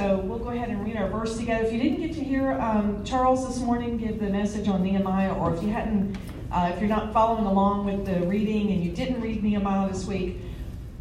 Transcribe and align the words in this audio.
so 0.00 0.16
we'll 0.16 0.38
go 0.38 0.48
ahead 0.48 0.70
and 0.70 0.82
read 0.82 0.96
our 0.96 1.10
verse 1.10 1.36
together. 1.36 1.62
If 1.62 1.74
you 1.74 1.78
didn't 1.78 2.00
get 2.00 2.14
to 2.14 2.24
hear 2.24 2.52
um, 2.52 3.04
Charles 3.04 3.46
this 3.46 3.58
morning 3.58 3.98
give 3.98 4.18
the 4.18 4.30
message 4.30 4.66
on 4.66 4.82
Nehemiah, 4.82 5.34
or 5.34 5.54
if 5.54 5.62
you 5.62 5.68
hadn't, 5.68 6.16
uh, 6.50 6.72
if 6.72 6.80
you're 6.80 6.88
not 6.88 7.12
following 7.12 7.44
along 7.44 7.84
with 7.84 8.06
the 8.06 8.26
reading 8.26 8.70
and 8.70 8.82
you 8.82 8.92
didn't 8.92 9.20
read 9.20 9.44
Nehemiah 9.44 9.92
this 9.92 10.06
week, 10.06 10.38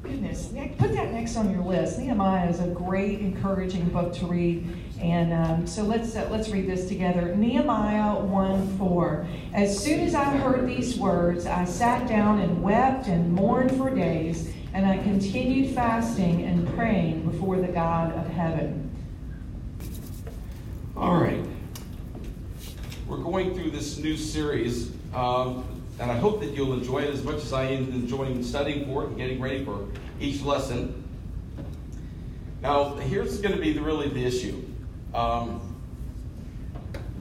goodness, 0.03 0.47
put 0.77 0.91
that 0.91 1.13
next 1.13 1.37
on 1.37 1.49
your 1.49 1.63
list. 1.63 1.97
Nehemiah 1.97 2.49
is 2.49 2.59
a 2.59 2.67
great, 2.67 3.21
encouraging 3.21 3.87
book 3.87 4.13
to 4.15 4.25
read. 4.25 4.67
And 4.99 5.31
um, 5.31 5.65
so 5.65 5.83
let's 5.83 6.17
uh, 6.17 6.27
let's 6.29 6.49
read 6.49 6.67
this 6.67 6.89
together. 6.89 7.33
Nehemiah 7.37 8.19
1 8.19 8.77
4. 8.77 9.27
As 9.53 9.81
soon 9.81 10.01
as 10.01 10.13
I 10.13 10.25
heard 10.25 10.67
these 10.67 10.97
words, 10.97 11.45
I 11.45 11.63
sat 11.63 12.05
down 12.09 12.41
and 12.41 12.61
wept 12.61 13.07
and 13.07 13.31
mourned 13.31 13.71
for 13.77 13.89
days, 13.95 14.53
and 14.73 14.85
I 14.85 14.97
continued 14.97 15.73
fasting 15.73 16.43
and 16.43 16.67
praying 16.75 17.29
before 17.29 17.61
the 17.61 17.69
God 17.69 18.11
of 18.11 18.27
heaven. 18.27 18.88
All 20.99 21.15
right. 21.15 21.45
We're 23.07 23.23
going 23.23 23.55
through 23.55 23.71
this 23.71 23.97
new 23.97 24.17
series, 24.17 24.91
um, 25.13 25.63
and 25.97 26.11
I 26.11 26.17
hope 26.17 26.41
that 26.41 26.53
you'll 26.53 26.73
enjoy 26.73 27.03
it 27.03 27.13
as 27.13 27.23
much 27.23 27.37
as 27.37 27.53
I 27.53 27.67
am 27.67 27.85
enjoying 27.93 28.43
studying 28.43 28.85
for 28.85 29.03
it 29.03 29.07
and 29.07 29.17
getting 29.17 29.39
ready 29.39 29.63
for 29.63 29.87
each 30.19 30.41
lesson. 30.41 31.07
Now, 32.61 32.95
here's 32.95 33.39
going 33.39 33.55
to 33.55 33.61
be 33.61 33.71
the, 33.71 33.79
really 33.79 34.09
the 34.09 34.25
issue. 34.25 34.61
Um, 35.13 35.61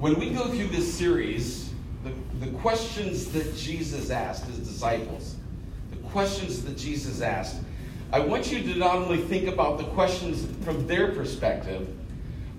when 0.00 0.18
we 0.18 0.30
go 0.30 0.48
through 0.48 0.68
this 0.68 0.92
series, 0.92 1.72
the, 2.02 2.10
the 2.44 2.50
questions 2.58 3.30
that 3.30 3.56
Jesus 3.56 4.10
asked 4.10 4.46
his 4.46 4.58
disciples, 4.58 5.36
the 5.92 5.98
questions 6.08 6.64
that 6.64 6.76
Jesus 6.76 7.20
asked, 7.20 7.60
I 8.10 8.18
want 8.18 8.50
you 8.50 8.60
to 8.60 8.76
not 8.76 8.96
only 8.96 9.18
think 9.18 9.46
about 9.46 9.78
the 9.78 9.84
questions 9.84 10.44
from 10.64 10.88
their 10.88 11.12
perspective, 11.12 11.88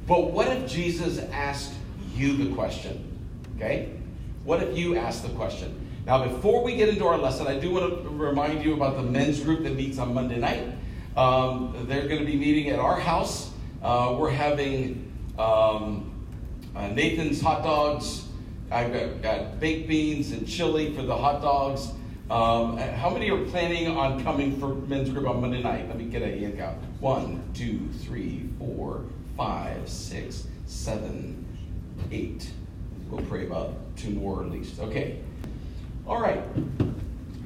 but 0.09 0.31
what 0.31 0.47
if 0.47 0.67
Jesus 0.67 1.19
asked 1.31 1.73
you 2.15 2.35
the 2.35 2.53
question? 2.55 3.05
Okay? 3.55 3.93
What 4.43 4.63
if 4.63 4.75
you 4.75 4.97
asked 4.97 5.21
the 5.21 5.29
question? 5.29 5.87
Now, 6.07 6.27
before 6.27 6.63
we 6.63 6.75
get 6.75 6.89
into 6.89 7.05
our 7.05 7.19
lesson, 7.19 7.45
I 7.45 7.59
do 7.59 7.69
want 7.69 8.01
to 8.01 8.09
remind 8.09 8.65
you 8.65 8.73
about 8.73 8.95
the 8.95 9.03
men's 9.03 9.39
group 9.39 9.61
that 9.61 9.75
meets 9.75 9.99
on 9.99 10.15
Monday 10.15 10.39
night. 10.39 10.67
Um, 11.15 11.85
they're 11.87 12.07
going 12.07 12.21
to 12.21 12.25
be 12.25 12.35
meeting 12.35 12.69
at 12.69 12.79
our 12.79 12.99
house. 12.99 13.51
Uh, 13.83 14.15
we're 14.17 14.31
having 14.31 15.13
um, 15.37 16.11
uh, 16.75 16.87
Nathan's 16.87 17.39
hot 17.39 17.61
dogs. 17.61 18.25
I've 18.71 18.91
got, 18.91 19.21
got, 19.21 19.59
baked 19.59 19.87
beans 19.87 20.31
and 20.31 20.47
chili 20.47 20.91
for 20.95 21.03
the 21.03 21.15
hot 21.15 21.43
dogs. 21.43 21.91
Um, 22.31 22.77
how 22.77 23.11
many 23.11 23.29
are 23.29 23.43
planning 23.45 23.87
on 23.95 24.23
coming 24.23 24.59
for 24.59 24.73
men's 24.73 25.09
group 25.09 25.27
on 25.27 25.41
Monday 25.41 25.61
night? 25.61 25.87
Let 25.87 25.99
me 25.99 26.05
get 26.05 26.23
a 26.23 26.39
hand 26.39 26.57
count. 26.57 26.77
One, 26.99 27.43
two, 27.53 27.89
three, 28.03 28.49
four, 28.57 29.03
five, 29.39 29.87
six, 29.87 30.47
seven, 30.65 31.47
eight. 32.11 32.51
We'll 33.09 33.25
pray 33.27 33.47
about 33.47 33.73
two 33.95 34.09
more 34.09 34.43
at 34.43 34.51
least. 34.51 34.81
Okay. 34.81 35.21
All 36.05 36.19
right. 36.19 36.43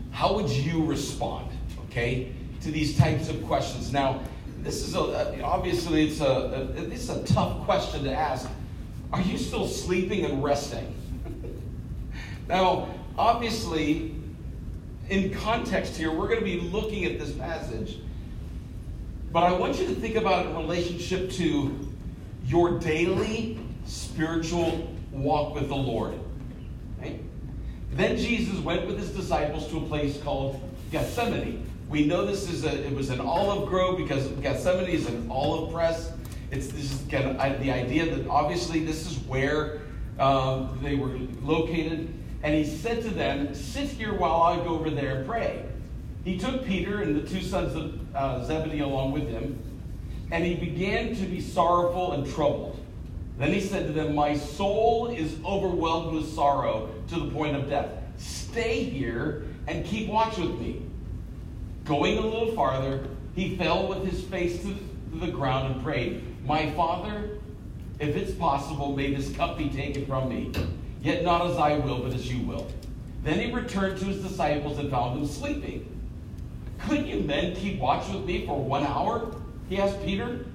How 0.10 0.34
would 0.34 0.50
you 0.50 0.86
respond, 0.86 1.52
okay, 1.86 2.32
to 2.62 2.72
these 2.72 2.98
types 2.98 3.30
of 3.30 3.46
questions? 3.46 3.94
Now, 3.94 4.24
this 4.64 4.82
is 4.82 4.96
a, 4.96 5.02
uh, 5.02 5.42
obviously 5.44 6.08
it's 6.08 6.20
a, 6.20 6.26
a 6.26 6.82
it's 6.92 7.10
a 7.10 7.24
tough 7.26 7.64
question 7.64 8.06
to 8.06 8.12
ask. 8.12 8.50
Are 9.12 9.22
you 9.22 9.38
still 9.38 9.68
sleeping 9.68 10.26
and 10.26 10.44
resting? 10.44 10.96
now, 12.48 12.90
obviously, 13.20 14.16
in 15.10 15.32
context 15.32 15.96
here, 15.96 16.12
we're 16.12 16.28
going 16.28 16.40
to 16.40 16.46
be 16.46 16.60
looking 16.60 17.06
at 17.06 17.20
this 17.20 17.34
passage, 17.34 18.00
but 19.34 19.44
I 19.44 19.52
want 19.52 19.80
you 19.80 19.88
to 19.88 19.96
think 19.96 20.16
about 20.16 20.46
it 20.46 20.50
in 20.50 20.56
relationship 20.56 21.32
to 21.32 21.90
your 22.46 22.78
daily 22.78 23.60
spiritual 23.84 24.94
walk 25.12 25.56
with 25.56 25.70
the 25.70 25.76
Lord. 25.76 26.14
Right? 27.02 27.20
Then 27.94 28.16
Jesus 28.16 28.60
went 28.60 28.86
with 28.86 29.00
his 29.00 29.10
disciples 29.10 29.68
to 29.70 29.78
a 29.78 29.82
place 29.88 30.22
called 30.22 30.62
Gethsemane. 30.92 31.68
We 31.90 32.06
know 32.06 32.28
this 32.28 32.48
is 32.48 32.64
a, 32.64 32.86
it 32.86 32.96
was 32.96 33.10
an 33.10 33.22
olive 33.22 33.68
grove 33.68 33.98
because 33.98 34.28
Gethsemane 34.34 34.88
is 34.88 35.08
an 35.08 35.28
olive 35.32 35.74
press. 35.74 36.12
It's 36.52 36.68
this 36.68 36.92
is 36.92 37.08
the 37.08 37.72
idea 37.72 38.16
that 38.16 38.28
obviously 38.28 38.86
this 38.86 39.10
is 39.10 39.18
where 39.26 39.82
um, 40.20 40.78
they 40.84 40.94
were 40.94 41.18
located. 41.42 42.14
And 42.44 42.54
he 42.54 42.66
said 42.66 43.02
to 43.02 43.10
them, 43.10 43.56
Sit 43.56 43.90
here 43.90 44.14
while 44.14 44.44
I 44.44 44.58
go 44.58 44.76
over 44.76 44.92
there 44.92 45.18
and 45.18 45.28
pray. 45.28 45.66
He 46.24 46.38
took 46.38 46.66
Peter 46.66 47.02
and 47.02 47.16
the 47.16 47.28
two 47.28 47.42
sons 47.42 47.76
of 47.76 48.16
uh, 48.16 48.46
Zebedee 48.46 48.80
along 48.80 49.12
with 49.12 49.28
him, 49.28 49.60
and 50.32 50.44
he 50.44 50.56
began 50.56 51.16
to 51.16 51.26
be 51.26 51.42
sorrowful 51.42 52.14
and 52.14 52.26
troubled. 52.34 52.80
Then 53.38 53.52
he 53.52 53.60
said 53.60 53.88
to 53.88 53.94
them, 53.94 54.16
My 54.16 54.38
soul 54.38 55.10
is 55.10 55.36
overwhelmed 55.44 56.14
with 56.14 56.34
sorrow 56.34 56.90
to 57.10 57.20
the 57.20 57.32
point 57.32 57.56
of 57.56 57.70
death. 57.70 57.90
Stay 58.18 58.84
here 58.84 59.44
and 59.68 59.86
keep 59.86 60.08
watch 60.08 60.38
with 60.38 60.60
me. 60.60 60.82
Going 61.84 62.18
a 62.18 62.22
little 62.22 62.54
farther, 62.54 63.06
he 63.36 63.58
fell 63.58 63.88
with 63.88 64.06
his 64.06 64.24
face 64.24 64.62
to 64.62 64.78
the 65.16 65.28
ground 65.28 65.74
and 65.74 65.84
prayed, 65.84 66.24
My 66.46 66.72
Father, 66.72 67.38
if 68.00 68.16
it's 68.16 68.32
possible, 68.34 68.96
may 68.96 69.14
this 69.14 69.36
cup 69.36 69.58
be 69.58 69.70
taken 69.70 70.06
from 70.06 70.30
me. 70.30 70.52
Yet 71.02 71.24
not 71.24 71.46
as 71.50 71.58
I 71.58 71.78
will, 71.80 72.00
but 72.00 72.14
as 72.14 72.32
you 72.32 72.46
will. 72.46 72.72
Then 73.24 73.40
he 73.40 73.54
returned 73.54 74.00
to 74.00 74.06
his 74.06 74.24
disciples 74.24 74.80
and 74.80 74.90
found 74.90 75.20
them 75.20 75.28
sleeping. 75.28 75.93
Couldn't 76.88 77.08
you 77.08 77.22
men 77.22 77.56
keep 77.56 77.80
watch 77.80 78.10
with 78.10 78.26
me 78.26 78.46
for 78.46 78.62
one 78.62 78.84
hour? 78.84 79.36
He 79.70 79.80
asked 79.80 80.04
Peter. 80.04 80.46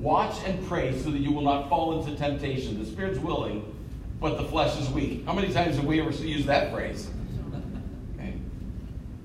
Watch 0.00 0.36
and 0.44 0.66
pray 0.66 0.98
so 0.98 1.10
that 1.10 1.20
you 1.20 1.32
will 1.32 1.42
not 1.42 1.68
fall 1.68 2.00
into 2.00 2.16
temptation. 2.16 2.78
The 2.78 2.86
spirit's 2.86 3.18
willing, 3.18 3.74
but 4.20 4.36
the 4.36 4.44
flesh 4.44 4.78
is 4.80 4.90
weak. 4.90 5.24
How 5.24 5.32
many 5.32 5.52
times 5.52 5.76
have 5.76 5.84
we 5.84 6.00
ever 6.00 6.10
used 6.10 6.46
that 6.46 6.72
phrase? 6.72 7.08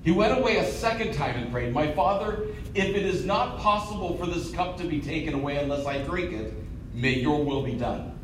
He 0.02 0.10
went 0.10 0.38
away 0.38 0.56
a 0.56 0.66
second 0.66 1.12
time 1.12 1.36
and 1.36 1.52
prayed, 1.52 1.74
My 1.74 1.92
father, 1.92 2.46
if 2.74 2.96
it 2.96 3.04
is 3.04 3.24
not 3.24 3.58
possible 3.58 4.16
for 4.16 4.26
this 4.26 4.50
cup 4.50 4.78
to 4.78 4.86
be 4.86 5.00
taken 5.00 5.34
away 5.34 5.58
unless 5.58 5.84
I 5.84 5.98
drink 5.98 6.32
it, 6.32 6.54
may 6.94 7.18
your 7.18 7.44
will 7.44 7.62
be 7.62 7.74
done. 7.74 8.18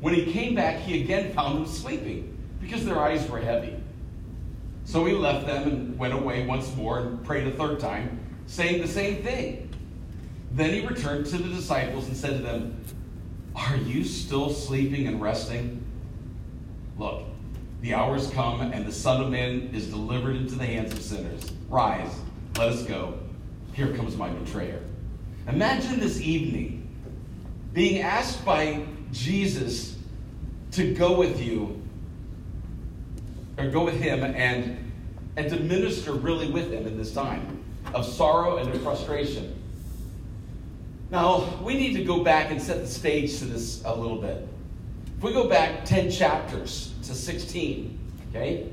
When 0.00 0.14
he 0.14 0.32
came 0.32 0.54
back, 0.54 0.78
he 0.78 1.02
again 1.02 1.32
found 1.32 1.58
them 1.58 1.66
sleeping 1.66 2.36
because 2.60 2.84
their 2.84 3.00
eyes 3.00 3.28
were 3.28 3.40
heavy. 3.40 3.74
So 4.88 5.04
he 5.04 5.12
left 5.12 5.46
them 5.46 5.68
and 5.68 5.98
went 5.98 6.14
away 6.14 6.46
once 6.46 6.74
more 6.74 7.00
and 7.00 7.22
prayed 7.22 7.46
a 7.46 7.50
third 7.50 7.78
time, 7.78 8.20
saying 8.46 8.80
the 8.80 8.88
same 8.88 9.22
thing. 9.22 9.68
Then 10.52 10.72
he 10.72 10.80
returned 10.80 11.26
to 11.26 11.36
the 11.36 11.54
disciples 11.54 12.06
and 12.06 12.16
said 12.16 12.38
to 12.38 12.42
them, 12.42 12.82
Are 13.54 13.76
you 13.76 14.02
still 14.02 14.48
sleeping 14.48 15.06
and 15.06 15.20
resting? 15.20 15.84
Look, 16.96 17.24
the 17.82 17.92
hour 17.92 18.14
hours 18.14 18.30
come, 18.30 18.62
and 18.62 18.86
the 18.86 18.92
Son 18.92 19.20
of 19.20 19.28
Man 19.30 19.72
is 19.74 19.88
delivered 19.88 20.36
into 20.36 20.54
the 20.54 20.64
hands 20.64 20.94
of 20.94 21.02
sinners. 21.02 21.52
Rise, 21.68 22.18
let 22.56 22.70
us 22.70 22.82
go. 22.84 23.18
Here 23.74 23.94
comes 23.94 24.16
my 24.16 24.30
betrayer. 24.30 24.82
Imagine 25.48 26.00
this 26.00 26.18
evening 26.22 26.88
being 27.74 28.00
asked 28.00 28.42
by 28.42 28.86
Jesus 29.12 29.98
to 30.70 30.94
go 30.94 31.14
with 31.18 31.42
you, 31.42 31.77
or 33.58 33.68
go 33.68 33.84
with 33.84 34.00
him, 34.00 34.22
and, 34.22 34.92
and 35.36 35.50
to 35.50 35.58
minister 35.60 36.12
really 36.12 36.50
with 36.50 36.72
him 36.72 36.86
in 36.86 36.96
this 36.96 37.12
time 37.12 37.64
of 37.94 38.06
sorrow 38.06 38.58
and 38.58 38.70
of 38.70 38.82
frustration. 38.82 39.54
Now, 41.10 41.58
we 41.62 41.74
need 41.74 41.94
to 41.94 42.04
go 42.04 42.22
back 42.22 42.50
and 42.50 42.60
set 42.60 42.80
the 42.80 42.86
stage 42.86 43.38
to 43.38 43.46
this 43.46 43.82
a 43.84 43.94
little 43.94 44.20
bit. 44.20 44.46
If 45.16 45.22
we 45.22 45.32
go 45.32 45.48
back 45.48 45.84
10 45.84 46.10
chapters, 46.10 46.94
to 47.08 47.14
16. 47.14 47.98
Okay? 48.30 48.68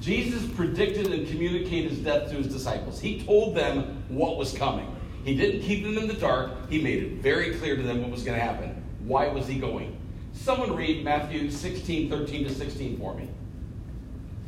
Jesus 0.00 0.44
predicted 0.56 1.12
and 1.12 1.26
communicated 1.28 1.92
his 1.92 2.00
death 2.00 2.28
to 2.30 2.36
his 2.36 2.48
disciples. 2.48 3.00
He 3.00 3.22
told 3.22 3.54
them 3.54 4.02
what 4.08 4.36
was 4.36 4.52
coming. 4.52 4.94
He 5.24 5.36
didn't 5.36 5.62
keep 5.62 5.84
them 5.84 5.96
in 5.96 6.08
the 6.08 6.14
dark. 6.14 6.68
He 6.68 6.82
made 6.82 7.02
it 7.02 7.12
very 7.22 7.54
clear 7.54 7.76
to 7.76 7.82
them 7.82 8.02
what 8.02 8.10
was 8.10 8.24
going 8.24 8.36
to 8.36 8.44
happen. 8.44 8.82
Why 9.04 9.28
was 9.28 9.46
he 9.46 9.58
going? 9.58 9.96
Someone 10.42 10.74
read 10.74 11.04
Matthew 11.04 11.48
16, 11.52 12.10
13 12.10 12.48
to 12.48 12.52
16 12.52 12.98
for 12.98 13.14
me. 13.14 13.28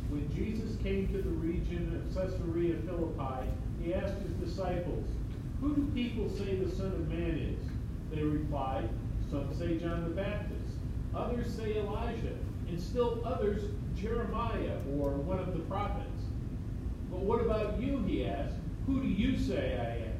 When 0.09 0.29
Jesus 0.35 0.75
came 0.83 1.07
to 1.07 1.21
the 1.21 1.29
region 1.29 1.95
of 1.95 2.13
Caesarea 2.13 2.75
Philippi, 2.85 3.47
he 3.81 3.93
asked 3.93 4.15
his 4.19 4.33
disciples, 4.49 5.05
Who 5.61 5.73
do 5.73 5.89
people 5.95 6.29
say 6.29 6.55
the 6.55 6.69
Son 6.75 6.87
of 6.87 7.07
Man 7.07 7.37
is? 7.37 7.69
They 8.13 8.23
replied, 8.23 8.89
Some 9.31 9.57
say 9.57 9.77
John 9.77 10.03
the 10.03 10.09
Baptist 10.09 10.75
Others 11.15 11.53
say 11.53 11.77
Elijah, 11.77 12.35
and 12.67 12.77
still 12.77 13.21
others 13.23 13.63
Jeremiah 13.95 14.75
or 14.99 15.11
one 15.11 15.39
of 15.39 15.53
the 15.53 15.63
prophets. 15.63 16.23
But 17.09 17.21
what 17.21 17.39
about 17.39 17.81
you, 17.81 18.03
he 18.05 18.25
asked. 18.25 18.55
Who 18.85 19.01
do 19.01 19.07
you 19.07 19.39
say 19.39 19.77
I 19.79 20.07
am? 20.07 20.17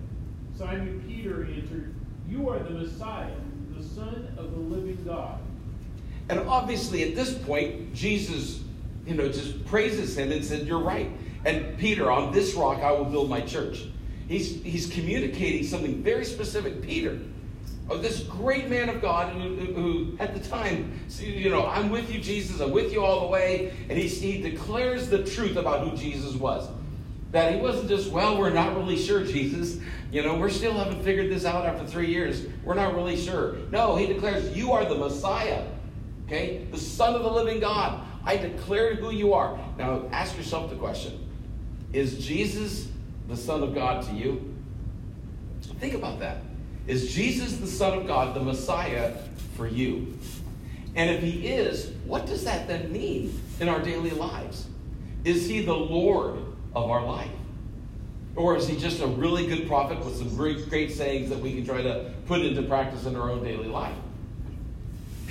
Simon 0.57 1.03
Peter 1.05 1.43
answered, 1.43 1.93
You 2.29 2.47
are 2.47 2.59
the 2.59 2.69
Messiah, 2.69 3.35
the 3.75 3.83
Son 3.83 4.33
of 4.37 4.51
the 4.51 4.57
living 4.57 5.03
God. 5.03 5.41
And 6.29 6.39
obviously, 6.41 7.03
at 7.03 7.15
this 7.15 7.33
point, 7.33 7.93
Jesus, 7.93 8.61
you 9.05 9.13
know, 9.13 9.27
just 9.27 9.63
praises 9.65 10.17
him 10.17 10.31
and 10.31 10.43
said, 10.43 10.67
You're 10.67 10.79
right. 10.79 11.09
And 11.45 11.77
Peter, 11.77 12.11
on 12.11 12.31
this 12.31 12.55
rock 12.55 12.79
I 12.79 12.91
will 12.91 13.05
build 13.05 13.29
my 13.29 13.41
church. 13.41 13.85
he's, 14.27 14.61
he's 14.63 14.89
communicating 14.89 15.63
something 15.63 16.01
very 16.01 16.25
specific. 16.25 16.81
Peter, 16.81 17.19
oh, 17.89 17.97
this 17.97 18.21
great 18.23 18.67
man 18.67 18.89
of 18.89 18.99
God 18.99 19.31
who, 19.33 19.55
who, 19.55 20.17
at 20.19 20.33
the 20.33 20.49
time, 20.49 20.99
you 21.19 21.51
know, 21.51 21.67
I'm 21.67 21.91
with 21.91 22.11
you, 22.11 22.19
Jesus, 22.19 22.59
I'm 22.59 22.71
with 22.71 22.91
you 22.91 23.03
all 23.03 23.21
the 23.21 23.27
way. 23.27 23.73
And 23.89 23.97
he, 23.97 24.07
he 24.07 24.41
declares 24.41 25.09
the 25.09 25.23
truth 25.23 25.55
about 25.55 25.87
who 25.87 25.95
Jesus 25.95 26.33
was. 26.33 26.67
That 27.31 27.53
he 27.53 27.59
wasn't 27.59 27.89
just, 27.89 28.09
well, 28.11 28.39
we're 28.39 28.49
not 28.49 28.75
really 28.75 28.97
sure, 28.97 29.23
Jesus. 29.23 29.79
You 30.11 30.23
know, 30.23 30.35
we're 30.35 30.49
still 30.49 30.73
haven't 30.73 31.03
figured 31.03 31.29
this 31.29 31.45
out 31.45 31.65
after 31.65 31.85
three 31.85 32.07
years. 32.07 32.45
We're 32.63 32.75
not 32.75 32.95
really 32.95 33.17
sure. 33.17 33.57
No, 33.71 33.97
he 33.97 34.07
declares, 34.07 34.55
you 34.55 34.71
are 34.71 34.85
the 34.85 34.95
Messiah. 34.95 35.63
Okay? 36.25 36.67
The 36.71 36.77
Son 36.77 37.15
of 37.15 37.23
the 37.23 37.31
living 37.31 37.59
God. 37.59 38.01
I 38.23 38.37
declare 38.37 38.95
who 38.95 39.11
you 39.11 39.33
are. 39.33 39.57
Now, 39.77 40.03
ask 40.11 40.35
yourself 40.37 40.69
the 40.69 40.75
question 40.75 41.27
Is 41.93 42.25
Jesus 42.25 42.87
the 43.27 43.37
Son 43.37 43.63
of 43.63 43.73
God 43.75 44.03
to 44.07 44.13
you? 44.13 44.53
Think 45.79 45.93
about 45.93 46.19
that. 46.19 46.37
Is 46.87 47.13
Jesus 47.13 47.57
the 47.57 47.67
Son 47.67 47.97
of 47.97 48.07
God, 48.07 48.35
the 48.35 48.39
Messiah 48.39 49.13
for 49.55 49.67
you? 49.67 50.17
And 50.95 51.09
if 51.09 51.21
he 51.21 51.47
is, 51.47 51.91
what 52.05 52.25
does 52.25 52.45
that 52.45 52.67
then 52.67 52.91
mean 52.91 53.39
in 53.59 53.67
our 53.67 53.81
daily 53.81 54.11
lives? 54.11 54.67
Is 55.23 55.47
he 55.47 55.61
the 55.61 55.75
Lord 55.75 56.37
of 56.75 56.89
our 56.89 57.03
life? 57.03 57.31
Or 58.35 58.55
is 58.55 58.67
he 58.67 58.77
just 58.77 59.01
a 59.01 59.07
really 59.07 59.47
good 59.47 59.67
prophet 59.67 60.03
with 60.03 60.17
some 60.17 60.29
great, 60.35 60.69
great 60.69 60.91
sayings 60.91 61.29
that 61.29 61.39
we 61.39 61.53
can 61.55 61.65
try 61.65 61.81
to 61.81 62.11
put 62.27 62.41
into 62.41 62.61
practice 62.63 63.05
in 63.05 63.15
our 63.15 63.31
own 63.31 63.43
daily 63.43 63.67
life? 63.67 63.95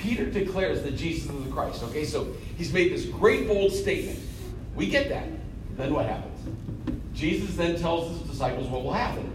Peter 0.04 0.26
declares 0.26 0.82
that 0.82 0.96
Jesus 0.96 1.30
is 1.30 1.44
the 1.44 1.50
Christ. 1.50 1.82
Okay, 1.84 2.04
so 2.04 2.28
he's 2.58 2.74
made 2.74 2.92
this 2.92 3.06
great 3.06 3.48
bold 3.48 3.72
statement. 3.72 4.18
We 4.76 4.86
get 4.86 5.08
that. 5.08 5.26
Then 5.78 5.94
what 5.94 6.04
happens? 6.04 6.38
Jesus 7.14 7.56
then 7.56 7.80
tells 7.80 8.10
his 8.10 8.28
disciples 8.28 8.68
what 8.68 8.82
will 8.82 8.92
happen. 8.92 9.32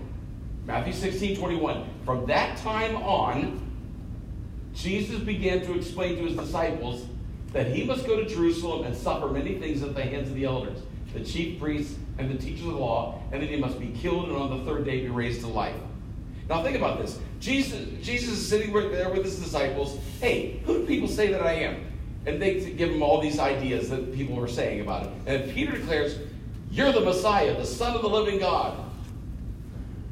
Matthew 0.68 0.94
16, 0.94 1.38
21. 1.38 1.90
From 2.06 2.28
that 2.28 2.56
time 2.60 2.98
on, 2.98 3.60
Jesus 4.76 5.20
began 5.22 5.62
to 5.62 5.74
explain 5.76 6.18
to 6.18 6.28
his 6.28 6.38
disciples 6.38 7.04
that 7.52 7.66
he 7.66 7.84
must 7.84 8.06
go 8.06 8.24
to 8.24 8.30
Jerusalem 8.30 8.86
and 8.86 8.96
suffer 8.96 9.28
many 9.28 9.56
things 9.56 9.82
at 9.82 9.96
the 9.96 10.04
hands 10.04 10.30
of 10.30 10.36
the 10.36 10.46
elders, 10.46 10.78
the 11.16 11.26
chief 11.26 11.60
priests, 11.60 11.98
and 12.20 12.30
the 12.30 12.38
teachers 12.38 12.68
of 12.68 12.74
the 12.74 12.80
law, 12.80 13.20
and 13.32 13.42
that 13.42 13.50
he 13.50 13.56
must 13.56 13.80
be 13.80 13.88
killed 13.88 14.28
and 14.28 14.38
on 14.38 14.60
the 14.60 14.72
third 14.72 14.86
day 14.86 15.02
be 15.02 15.10
raised 15.10 15.42
to 15.42 15.48
life. 15.48 15.74
Now 16.48 16.62
think 16.62 16.78
about 16.78 17.00
this. 17.00 17.18
Jesus, 17.40 17.88
Jesus 18.02 18.38
is 18.38 18.48
sitting 18.48 18.74
there 18.74 19.10
with 19.10 19.24
his 19.24 19.40
disciples. 19.40 19.98
Hey, 20.20 20.62
who 20.66 20.80
do 20.80 20.86
people 20.86 21.08
say 21.08 21.32
that 21.32 21.42
I 21.42 21.54
am? 21.54 21.86
And 22.26 22.42
they 22.42 22.60
give 22.72 22.90
him 22.90 23.02
all 23.02 23.22
these 23.22 23.40
ideas 23.40 23.90
that 23.90 24.14
people 24.14 24.36
were 24.36 24.48
saying 24.48 24.82
about 24.82 25.04
him. 25.04 25.22
And 25.26 25.52
Peter 25.52 25.72
declares, 25.72 26.18
You're 26.70 26.92
the 26.92 27.02
Messiah, 27.02 27.56
the 27.56 27.66
Son 27.66 27.96
of 27.96 28.02
the 28.02 28.10
living 28.10 28.40
God. 28.40 28.78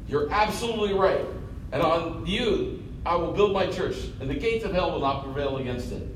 You're 0.08 0.32
absolutely 0.32 0.94
right. 0.94 1.24
And 1.70 1.82
on 1.82 2.26
you, 2.26 2.82
I 3.04 3.14
will 3.16 3.32
build 3.32 3.52
my 3.52 3.66
church, 3.66 3.96
and 4.20 4.28
the 4.28 4.34
gates 4.34 4.64
of 4.64 4.72
hell 4.72 4.90
will 4.92 5.00
not 5.00 5.22
prevail 5.22 5.58
against 5.58 5.92
it. 5.92 6.06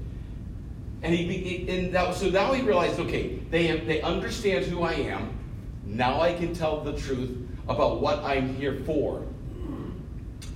And 1.03 1.15
he, 1.15 1.69
and 1.69 1.93
that, 1.95 2.15
so 2.15 2.31
now 2.31 2.53
he 2.53 2.63
realized, 2.63 2.99
okay, 3.01 3.41
they 3.51 3.67
have, 3.67 3.87
they 3.87 4.01
understand 4.01 4.65
who 4.67 4.83
I 4.83 4.93
am. 4.93 5.39
Now 5.85 6.21
I 6.21 6.33
can 6.33 6.55
tell 6.55 6.81
the 6.81 6.93
truth 6.93 7.37
about 7.69 8.01
what 8.01 8.23
I'm 8.25 8.55
here 8.55 8.81
for. 8.87 9.27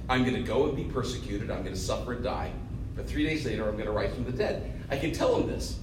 I'm 0.08 0.22
going 0.22 0.36
to 0.36 0.42
go 0.42 0.66
and 0.66 0.76
be 0.76 0.84
persecuted. 0.84 1.50
I'm 1.50 1.62
going 1.62 1.74
to 1.74 1.80
suffer 1.80 2.12
and 2.12 2.22
die. 2.22 2.52
But 2.94 3.08
three 3.08 3.24
days 3.24 3.44
later, 3.44 3.68
I'm 3.68 3.74
going 3.74 3.86
to 3.86 3.92
rise 3.92 4.14
from 4.14 4.24
the 4.24 4.32
dead. 4.32 4.72
I 4.90 4.96
can 4.96 5.12
tell 5.12 5.36
him 5.36 5.48
this. 5.48 5.78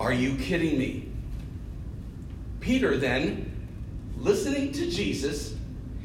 Are 0.00 0.12
you 0.12 0.36
kidding 0.36 0.78
me? 0.78 1.08
Peter 2.60 2.96
then, 2.96 3.68
listening 4.18 4.72
to 4.72 4.90
Jesus, 4.90 5.54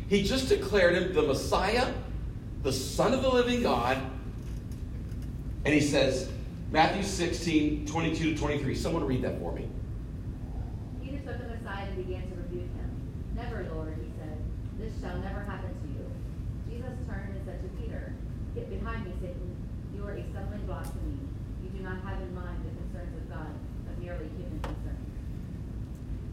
he 0.10 0.24
just 0.24 0.50
declared 0.50 0.96
him 0.96 1.14
the 1.14 1.22
Messiah, 1.22 1.94
the 2.64 2.74
Son 2.74 3.14
of 3.14 3.22
the 3.22 3.30
living 3.30 3.64
God. 3.64 3.98
And 5.66 5.74
he 5.74 5.82
says, 5.82 6.30
Matthew 6.72 7.04
16, 7.04 7.88
22 7.88 8.34
to 8.34 8.38
23. 8.38 8.76
Someone 8.76 9.06
read 9.06 9.22
that 9.24 9.40
for 9.40 9.54
me. 9.54 9.68
Peter 11.02 11.18
took 11.20 11.38
him 11.38 11.52
aside 11.52 11.88
and 11.90 12.06
began 12.06 12.30
to 12.30 12.36
rebuke 12.36 12.62
him. 12.62 12.92
Never, 13.36 13.68
Lord, 13.74 13.96
he 13.98 14.12
said. 14.20 14.38
This 14.80 14.94
shall 15.02 15.18
never 15.20 15.42
happen 15.42 15.70
to 15.70 15.88
you. 15.88 16.12
Jesus 16.70 16.94
turned 17.08 17.36
and 17.36 17.46
said 17.46 17.62
to 17.64 17.70
Peter, 17.82 18.14
Me, 18.98 19.14
Satan. 19.22 19.56
You 19.96 20.04
are 20.04 20.14
a 20.14 20.24
stumbling 20.32 20.66
block 20.66 20.84
to 20.84 20.98
me. 20.98 21.20
You 21.64 21.70
do 21.70 21.84
not 21.84 22.02
have 22.02 22.20
in 22.22 22.34
mind 22.34 22.58
the 22.66 22.82
concerns 22.82 23.16
of 23.16 23.30
God, 23.30 23.48
but 23.86 24.00
merely 24.04 24.28
human 24.38 24.60
concerns. 24.62 24.98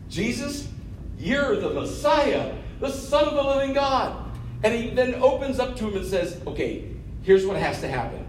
Jesus, 0.09 0.69
you're 1.19 1.57
the 1.61 1.71
Messiah, 1.71 2.55
the 2.81 2.91
Son 2.91 3.25
of 3.25 3.35
the 3.35 3.43
living 3.43 3.75
God. 3.75 4.25
And 4.65 4.75
he 4.75 4.91
then 4.91 5.17
opens 5.17 5.59
up 5.59 5.77
to 5.77 5.89
him 5.89 5.97
and 5.97 6.07
says, 6.07 6.41
Okay, 6.47 6.91
here's 7.23 7.45
what 7.47 7.57
has 7.59 7.81
to 7.83 7.89
happen. 7.89 8.27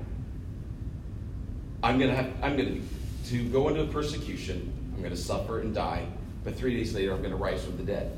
I'm 1.82 1.98
gonna 1.98 2.16
have 2.16 2.34
I'm 2.42 2.58
gonna 2.58 2.80
to 3.28 3.50
go 3.50 3.70
into 3.70 3.86
persecution, 3.86 4.74
I'm 4.96 5.02
gonna 5.02 5.16
suffer 5.16 5.62
and 5.62 5.74
die, 5.74 6.06
but 6.44 6.56
three 6.56 6.76
days 6.76 6.94
later 6.94 7.14
I'm 7.14 7.22
gonna 7.22 7.36
rise 7.38 7.64
from 7.64 7.78
the 7.78 7.84
dead. 7.84 8.18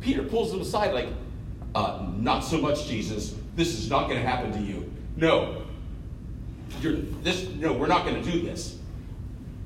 Peter 0.00 0.22
pulls 0.22 0.52
him 0.52 0.60
aside, 0.60 0.94
like, 0.94 1.08
uh, 1.74 2.06
not 2.16 2.40
so 2.40 2.58
much, 2.58 2.86
Jesus. 2.86 3.34
This 3.56 3.78
is 3.78 3.90
not 3.90 4.08
gonna 4.08 4.20
happen 4.20 4.52
to 4.52 4.60
you. 4.60 4.92
No. 5.16 5.62
You're 6.80 6.96
this 7.22 7.48
no, 7.48 7.72
we're 7.72 7.86
not 7.86 8.04
gonna 8.04 8.22
do 8.22 8.42
this. 8.42 8.78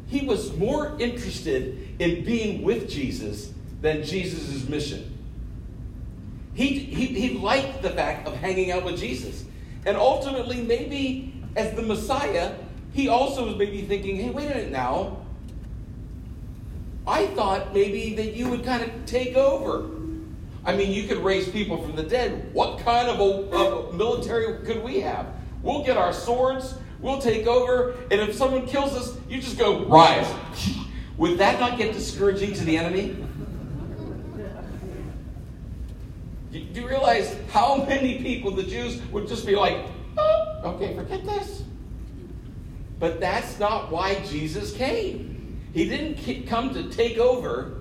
He 0.06 0.26
was 0.26 0.56
more 0.56 0.96
interested 0.98 2.00
in 2.00 2.24
being 2.24 2.62
with 2.62 2.88
Jesus 2.88 3.52
than 3.80 4.02
Jesus' 4.02 4.68
mission. 4.68 5.16
He, 6.54 6.78
he, 6.78 7.06
he 7.06 7.38
liked 7.38 7.82
the 7.82 7.90
fact 7.90 8.26
of 8.26 8.34
hanging 8.34 8.72
out 8.72 8.84
with 8.84 8.98
Jesus. 8.98 9.44
And 9.86 9.96
ultimately, 9.96 10.62
maybe 10.62 11.32
as 11.56 11.74
the 11.74 11.82
Messiah, 11.82 12.54
he 12.92 13.08
also 13.08 13.46
was 13.46 13.56
maybe 13.56 13.82
thinking, 13.82 14.16
hey, 14.16 14.30
wait 14.30 14.46
a 14.46 14.48
minute 14.48 14.72
now. 14.72 15.24
I 17.06 17.28
thought 17.28 17.72
maybe 17.72 18.14
that 18.16 18.34
you 18.34 18.50
would 18.50 18.64
kind 18.64 18.82
of 18.82 19.06
take 19.06 19.36
over. 19.36 19.88
I 20.64 20.76
mean, 20.76 20.92
you 20.92 21.08
could 21.08 21.18
raise 21.18 21.48
people 21.48 21.82
from 21.82 21.96
the 21.96 22.02
dead. 22.02 22.52
What 22.52 22.80
kind 22.80 23.08
of 23.08 23.18
a, 23.18 23.56
a 23.56 23.92
military 23.92 24.64
could 24.64 24.82
we 24.82 25.00
have? 25.00 25.26
We'll 25.62 25.84
get 25.84 25.96
our 25.96 26.12
swords, 26.12 26.74
we'll 27.00 27.20
take 27.20 27.46
over, 27.46 27.94
and 28.10 28.20
if 28.20 28.34
someone 28.34 28.66
kills 28.66 28.94
us, 28.94 29.16
you 29.28 29.40
just 29.40 29.58
go, 29.58 29.84
rise. 29.86 30.26
Would 31.16 31.38
that 31.38 31.60
not 31.60 31.76
get 31.76 31.92
discouraging 31.92 32.54
to 32.54 32.64
the 32.64 32.78
enemy? 32.78 33.16
Do 36.50 36.58
you 36.58 36.88
realize 36.88 37.36
how 37.50 37.84
many 37.84 38.18
people, 38.18 38.50
the 38.50 38.62
Jews, 38.62 39.00
would 39.12 39.28
just 39.28 39.46
be 39.46 39.54
like, 39.54 39.86
oh, 40.18 40.60
okay, 40.64 40.96
forget 40.96 41.24
this. 41.24 41.62
But 42.98 43.20
that's 43.20 43.58
not 43.60 43.92
why 43.92 44.16
Jesus 44.26 44.72
came. 44.72 45.60
He 45.72 45.88
didn't 45.88 46.46
come 46.46 46.74
to 46.74 46.88
take 46.90 47.18
over, 47.18 47.79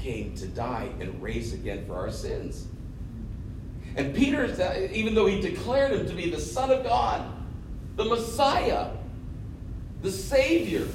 came 0.00 0.34
to 0.36 0.46
die 0.46 0.88
and 1.00 1.22
raise 1.22 1.52
again 1.52 1.84
for 1.86 1.94
our 1.94 2.10
sins. 2.10 2.66
And 3.96 4.14
Peter, 4.14 4.44
even 4.92 5.14
though 5.14 5.26
he 5.26 5.40
declared 5.40 5.92
him 5.92 6.06
to 6.06 6.14
be 6.14 6.30
the 6.30 6.40
Son 6.40 6.70
of 6.70 6.84
God, 6.84 7.24
the 7.96 8.04
Messiah, 8.04 8.90
the 10.02 10.10
Savior, 10.10 10.86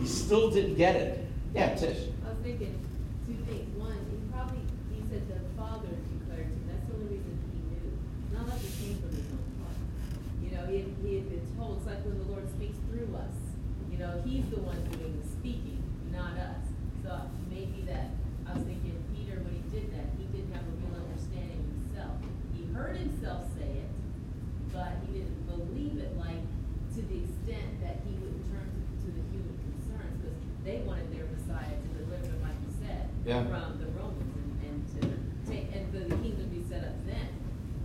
he 0.00 0.06
still 0.06 0.50
didn't 0.50 0.74
get 0.74 0.96
it. 0.96 1.24
Yeah, 1.54 1.74
Tish. 1.74 2.08
I 2.26 2.30
was 2.30 2.38
thinking 2.42 2.78
two 3.26 3.38
things. 3.46 3.76
One, 3.78 3.96
he 4.10 4.18
probably, 4.32 4.60
he 4.92 5.00
said 5.08 5.26
the 5.28 5.40
Father 5.56 5.88
declared 5.88 6.46
him. 6.46 6.68
That's 6.68 6.84
the 6.86 6.94
only 6.94 7.16
reason 7.16 7.38
he 7.54 7.60
knew. 7.70 7.98
None 8.34 8.46
of 8.50 8.58
it 8.60 8.72
came 8.82 8.98
from 9.00 9.10
his 9.14 9.26
own 9.32 9.48
heart. 9.62 9.78
You 10.42 10.50
know, 10.52 10.66
he 10.66 10.76
had, 10.82 10.90
he 11.02 11.14
had 11.22 11.30
been 11.30 11.46
told, 11.56 11.78
it's 11.78 11.86
like 11.86 12.04
when 12.04 12.18
the 12.18 12.28
Lord 12.30 12.46
speaks 12.50 12.76
through 12.90 13.14
us. 13.16 13.36
You 13.90 13.98
know, 13.98 14.22
he's 14.26 14.44
the 14.50 14.60
one 14.60 14.76
doing 14.92 15.18
the 15.22 15.26
speaking, 15.26 15.82
not 16.12 16.36
us. 16.36 16.66
So 17.02 17.30
maybe 17.48 17.86
that, 17.88 18.10
I 18.44 18.52
was 18.54 18.62
thinking, 18.68 18.92
Peter, 19.16 19.40
when 19.40 19.54
he 19.56 19.64
did 19.72 19.88
that, 19.96 20.12
he 20.20 20.28
didn't 20.28 20.52
have 20.52 20.62
a 20.62 20.74
real 20.84 20.94
understanding 21.00 21.64
himself. 21.80 22.20
He 22.52 22.68
heard 22.76 23.00
himself 23.00 23.48
say 23.56 23.82
it, 23.82 23.90
but 24.70 25.00
he 25.08 25.24
didn't 25.24 25.48
believe 25.48 25.96
it, 25.98 26.12
like, 26.20 26.44
to 26.94 27.00
the 27.02 27.24
extent 27.24 27.80
that 27.80 28.04
he 28.04 28.14
would 28.20 28.38
turn 28.52 28.68
to 29.04 29.08
the 29.08 29.24
human 29.32 29.56
concerns, 29.56 30.14
because 30.20 30.36
they 30.64 30.84
wanted 30.84 31.08
their 31.12 31.26
Messiah 31.32 31.76
to 31.76 31.88
deliver 31.96 32.24
them, 32.28 32.40
like 32.44 32.56
you 32.60 32.72
said, 32.80 33.08
Yeah. 33.24 33.44
from 33.48 33.80
the 33.80 33.88
Romans 33.96 34.32
and, 34.36 34.52
and 34.64 34.78
to 34.94 35.00
take, 35.48 35.68
and 35.74 35.84
for 35.92 36.00
the 36.06 36.16
kingdom 36.22 36.48
to 36.48 36.54
be 36.54 36.62
set 36.68 36.84
up 36.84 36.96
then. 37.08 37.28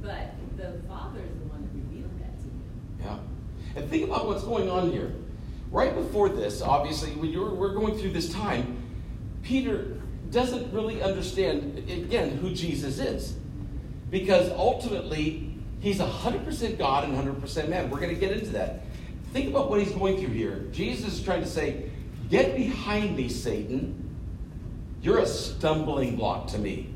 But 0.02 0.36
the 0.56 0.80
Father 0.88 1.24
is 1.24 1.36
the 1.44 1.48
one 1.48 1.64
that 1.64 1.74
revealed 1.76 2.12
that 2.20 2.36
to 2.44 2.48
him. 2.48 2.72
Yeah. 3.04 3.80
And 3.80 3.90
think 3.90 4.10
about 4.24 4.34
what's 4.34 4.46
going 4.46 4.70
on 4.70 4.92
here. 4.92 5.14
Right 5.72 5.94
before 5.94 6.30
this, 6.30 6.62
obviously, 6.62 7.12
when 7.12 7.32
you're, 7.32 7.54
we're 7.54 7.74
going 7.74 7.98
through 7.98 8.12
this 8.12 8.32
time, 8.32 8.78
Peter 9.42 10.00
doesn't 10.32 10.72
really 10.72 11.02
understand, 11.02 11.78
again, 11.90 12.38
who 12.38 12.54
Jesus 12.54 13.00
is. 13.00 13.36
Because 14.10 14.50
ultimately, 14.52 15.52
he's 15.80 16.00
100% 16.00 16.78
God 16.78 17.04
and 17.06 17.14
100% 17.16 17.70
man. 17.70 17.90
We're 17.90 18.00
going 18.00 18.14
to 18.14 18.20
get 18.20 18.32
into 18.32 18.52
that. 18.52 18.84
Think 19.32 19.50
about 19.50 19.70
what 19.70 19.80
he's 19.80 19.92
going 19.92 20.18
through 20.18 20.34
here. 20.34 20.68
Jesus 20.72 21.14
is 21.14 21.24
trying 21.24 21.42
to 21.42 21.50
say, 21.50 21.90
Get 22.30 22.56
behind 22.56 23.16
me, 23.18 23.28
Satan. 23.30 24.00
You're 25.02 25.20
a 25.20 25.26
stumbling 25.26 26.16
block 26.16 26.48
to 26.48 26.58
me. 26.58 26.90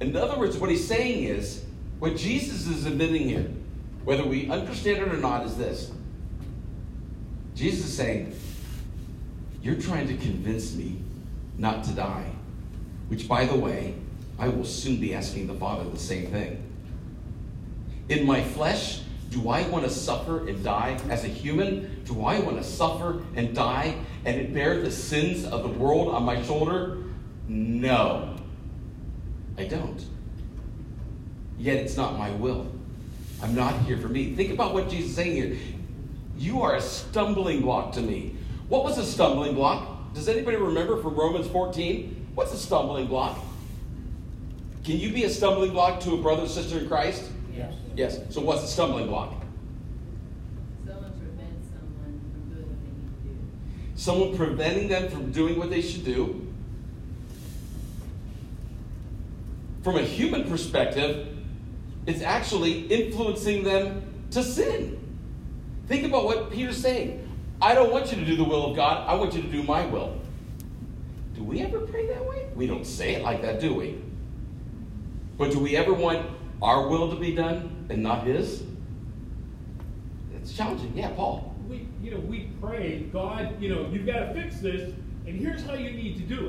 In 0.00 0.16
other 0.16 0.38
words, 0.38 0.56
what 0.58 0.70
he's 0.70 0.86
saying 0.86 1.24
is, 1.24 1.64
what 1.98 2.16
Jesus 2.16 2.66
is 2.66 2.86
admitting 2.86 3.28
here, 3.28 3.50
whether 4.04 4.24
we 4.24 4.50
understand 4.50 4.98
it 4.98 5.08
or 5.08 5.18
not, 5.18 5.46
is 5.46 5.56
this. 5.56 5.92
Jesus 7.60 7.84
is 7.90 7.94
saying, 7.94 8.34
You're 9.62 9.76
trying 9.76 10.08
to 10.08 10.16
convince 10.16 10.74
me 10.74 10.96
not 11.58 11.84
to 11.84 11.92
die. 11.92 12.30
Which, 13.08 13.28
by 13.28 13.44
the 13.44 13.54
way, 13.54 13.96
I 14.38 14.48
will 14.48 14.64
soon 14.64 14.98
be 14.98 15.14
asking 15.14 15.46
the 15.46 15.54
Father 15.54 15.88
the 15.90 15.98
same 15.98 16.28
thing. 16.28 16.62
In 18.08 18.24
my 18.24 18.42
flesh, 18.42 19.02
do 19.28 19.50
I 19.50 19.68
want 19.68 19.84
to 19.84 19.90
suffer 19.90 20.48
and 20.48 20.64
die 20.64 20.98
as 21.10 21.24
a 21.24 21.28
human? 21.28 22.02
Do 22.04 22.24
I 22.24 22.40
want 22.40 22.56
to 22.56 22.64
suffer 22.64 23.22
and 23.36 23.54
die 23.54 23.94
and 24.24 24.54
bear 24.54 24.80
the 24.80 24.90
sins 24.90 25.44
of 25.44 25.62
the 25.62 25.68
world 25.68 26.08
on 26.08 26.22
my 26.22 26.42
shoulder? 26.42 26.96
No, 27.46 28.36
I 29.58 29.64
don't. 29.64 30.02
Yet 31.58 31.76
it's 31.76 31.98
not 31.98 32.16
my 32.18 32.30
will. 32.30 32.72
I'm 33.42 33.54
not 33.54 33.78
here 33.80 33.98
for 33.98 34.08
me. 34.08 34.34
Think 34.34 34.50
about 34.50 34.72
what 34.72 34.88
Jesus 34.88 35.10
is 35.10 35.16
saying 35.16 35.36
here. 35.36 35.58
You 36.40 36.62
are 36.62 36.76
a 36.76 36.80
stumbling 36.80 37.60
block 37.60 37.92
to 37.92 38.00
me. 38.00 38.34
What 38.70 38.82
was 38.82 38.96
a 38.96 39.04
stumbling 39.04 39.54
block? 39.54 40.14
Does 40.14 40.26
anybody 40.26 40.56
remember 40.56 40.96
from 41.02 41.14
Romans 41.14 41.46
14? 41.48 42.28
What's 42.34 42.54
a 42.54 42.56
stumbling 42.56 43.08
block? 43.08 43.38
Can 44.82 44.96
you 44.96 45.12
be 45.12 45.24
a 45.24 45.28
stumbling 45.28 45.72
block 45.72 46.00
to 46.00 46.14
a 46.14 46.16
brother 46.16 46.44
or 46.44 46.48
sister 46.48 46.78
in 46.78 46.88
Christ? 46.88 47.30
Yes. 47.54 47.74
Yes. 47.94 48.20
So 48.30 48.40
what's 48.40 48.64
a 48.64 48.66
stumbling 48.66 49.08
block? 49.08 49.34
Someone 50.86 51.12
prevents 51.12 51.68
someone 51.68 52.22
from 52.32 52.48
doing 52.48 52.70
what 52.70 52.80
they 52.80 52.88
need 52.88 53.18
to 53.18 53.28
do. 53.28 53.38
Someone 53.94 54.36
preventing 54.38 54.88
them 54.88 55.10
from 55.10 55.32
doing 55.32 55.58
what 55.58 55.68
they 55.68 55.82
should 55.82 56.06
do. 56.06 56.46
From 59.84 59.96
a 59.96 60.02
human 60.02 60.48
perspective, 60.48 61.36
it's 62.06 62.22
actually 62.22 62.86
influencing 62.86 63.62
them 63.62 64.24
to 64.30 64.42
sin. 64.42 64.99
Think 65.90 66.06
about 66.06 66.24
what 66.24 66.52
Peter's 66.52 66.76
saying. 66.76 67.28
I 67.60 67.74
don't 67.74 67.90
want 67.90 68.12
you 68.12 68.18
to 68.20 68.24
do 68.24 68.36
the 68.36 68.44
will 68.44 68.70
of 68.70 68.76
God, 68.76 69.08
I 69.08 69.14
want 69.14 69.34
you 69.34 69.42
to 69.42 69.48
do 69.48 69.64
my 69.64 69.84
will. 69.86 70.20
Do 71.34 71.42
we 71.42 71.62
ever 71.62 71.80
pray 71.80 72.06
that 72.06 72.24
way? 72.24 72.46
We 72.54 72.68
don't 72.68 72.86
say 72.86 73.16
it 73.16 73.24
like 73.24 73.42
that, 73.42 73.58
do 73.58 73.74
we? 73.74 74.00
But 75.36 75.50
do 75.50 75.58
we 75.58 75.76
ever 75.76 75.92
want 75.92 76.30
our 76.62 76.86
will 76.86 77.10
to 77.10 77.16
be 77.16 77.34
done 77.34 77.86
and 77.90 78.04
not 78.04 78.22
His? 78.22 78.62
It's 80.36 80.56
challenging. 80.56 80.96
Yeah, 80.96 81.10
Paul. 81.10 81.56
We, 81.68 81.88
you 82.00 82.12
know, 82.12 82.20
we 82.20 82.50
pray, 82.60 83.08
God, 83.12 83.60
you 83.60 83.74
know, 83.74 83.88
you've 83.90 84.06
got 84.06 84.20
to 84.20 84.32
fix 84.32 84.60
this, 84.60 84.94
and 85.26 85.40
here's 85.40 85.64
how 85.64 85.74
you 85.74 85.90
need 85.90 86.18
to 86.18 86.36
do 86.36 86.46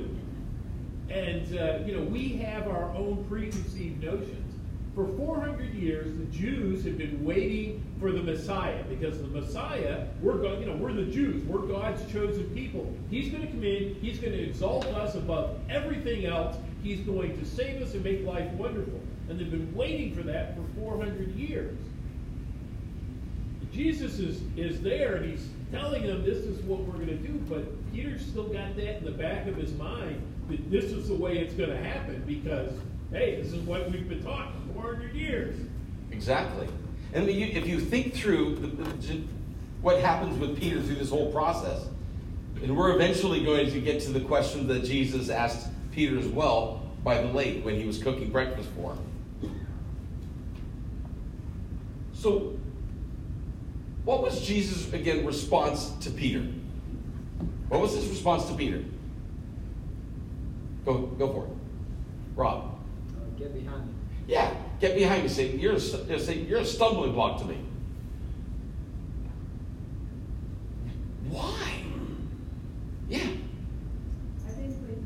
it. 1.09 1.15
And, 1.15 1.57
uh, 1.57 1.79
you 1.83 1.97
know, 1.97 2.03
we 2.03 2.33
have 2.37 2.67
our 2.67 2.93
own 2.93 3.25
preconceived 3.27 4.03
notions. 4.03 4.50
For 4.95 5.07
400 5.07 5.73
years, 5.73 6.17
the 6.17 6.25
Jews 6.25 6.83
have 6.83 6.97
been 6.97 7.23
waiting 7.23 7.81
for 7.99 8.11
the 8.11 8.21
Messiah 8.21 8.83
because 8.89 9.21
the 9.21 9.27
Messiah, 9.27 10.05
we're 10.21 10.37
God, 10.37 10.59
you 10.59 10.65
know, 10.65 10.75
we're 10.75 10.91
the 10.91 11.05
Jews, 11.05 11.43
we're 11.45 11.59
God's 11.59 12.01
chosen 12.11 12.43
people. 12.53 12.93
He's 13.09 13.29
going 13.29 13.43
to 13.43 13.47
come 13.47 13.63
in, 13.63 13.95
He's 14.01 14.19
going 14.19 14.33
to 14.33 14.41
exalt 14.41 14.85
us 14.87 15.15
above 15.15 15.57
everything 15.69 16.25
else. 16.25 16.57
He's 16.83 16.99
going 17.01 17.39
to 17.39 17.45
save 17.45 17.81
us 17.81 17.93
and 17.93 18.03
make 18.03 18.25
life 18.25 18.51
wonderful. 18.53 18.99
And 19.29 19.39
they've 19.39 19.49
been 19.49 19.73
waiting 19.73 20.13
for 20.13 20.23
that 20.23 20.55
for 20.55 20.63
400 20.81 21.35
years. 21.35 21.77
Jesus 23.71 24.19
is, 24.19 24.41
is 24.57 24.81
there 24.81 25.15
and 25.15 25.31
he's 25.31 25.47
telling 25.71 26.05
them 26.05 26.25
this 26.25 26.39
is 26.39 26.59
what 26.63 26.81
we're 26.81 26.95
going 26.95 27.07
to 27.07 27.15
do, 27.15 27.33
but 27.47 27.63
Peter's 27.93 28.25
still 28.25 28.47
got 28.47 28.75
that 28.75 28.97
in 28.97 29.05
the 29.05 29.11
back 29.11 29.47
of 29.47 29.55
his 29.55 29.71
mind 29.73 30.21
that 30.49 30.69
this 30.69 30.85
is 30.85 31.07
the 31.07 31.15
way 31.15 31.37
it's 31.37 31.53
going 31.53 31.69
to 31.69 31.81
happen 31.81 32.21
because, 32.27 32.71
hey, 33.11 33.41
this 33.41 33.53
is 33.53 33.59
what 33.61 33.91
we've 33.91 34.07
been 34.07 34.23
taught 34.23 34.53
for 34.73 34.81
400 34.81 35.13
years. 35.13 35.55
Exactly. 36.11 36.67
And 37.13 37.27
if 37.29 37.67
you 37.67 37.79
think 37.79 38.13
through 38.13 38.55
what 39.81 39.99
happens 39.99 40.39
with 40.39 40.57
Peter 40.57 40.81
through 40.81 40.95
this 40.95 41.09
whole 41.09 41.31
process, 41.31 41.85
and 42.61 42.77
we're 42.77 42.95
eventually 42.95 43.43
going 43.43 43.69
to 43.71 43.81
get 43.81 44.01
to 44.03 44.11
the 44.11 44.21
question 44.21 44.67
that 44.67 44.83
Jesus 44.83 45.29
asked 45.29 45.67
Peter 45.91 46.17
as 46.19 46.27
well 46.27 46.83
by 47.03 47.21
the 47.21 47.27
lake 47.27 47.65
when 47.65 47.75
he 47.75 47.85
was 47.85 48.01
cooking 48.01 48.29
breakfast 48.29 48.69
for 48.75 48.93
him. 48.93 48.99
So, 52.13 52.57
what 54.05 54.21
was 54.21 54.45
Jesus, 54.45 54.93
again, 54.93 55.25
response 55.25 55.89
to 56.01 56.11
Peter? 56.11 56.45
What 57.69 57.81
was 57.81 57.93
his 57.95 58.07
response 58.07 58.45
to 58.45 58.53
Peter? 58.53 58.83
Go, 60.85 61.07
go 61.17 61.33
for 61.33 61.45
it. 61.45 61.51
Rob. 62.35 62.70
Get 63.41 63.53
behind 63.55 63.87
me. 63.87 63.93
Yeah, 64.27 64.53
get 64.79 64.95
behind 64.95 65.23
me, 65.23 65.29
Satan. 65.29 65.59
You're 65.59 65.73
a, 65.73 66.33
you're 66.33 66.59
a 66.59 66.65
stumbling 66.65 67.13
block 67.13 67.39
to 67.39 67.45
me. 67.45 67.57
Why? 71.27 71.83
Yeah. 73.09 73.19
I 73.19 74.51
think 74.51 74.75
when 74.77 75.01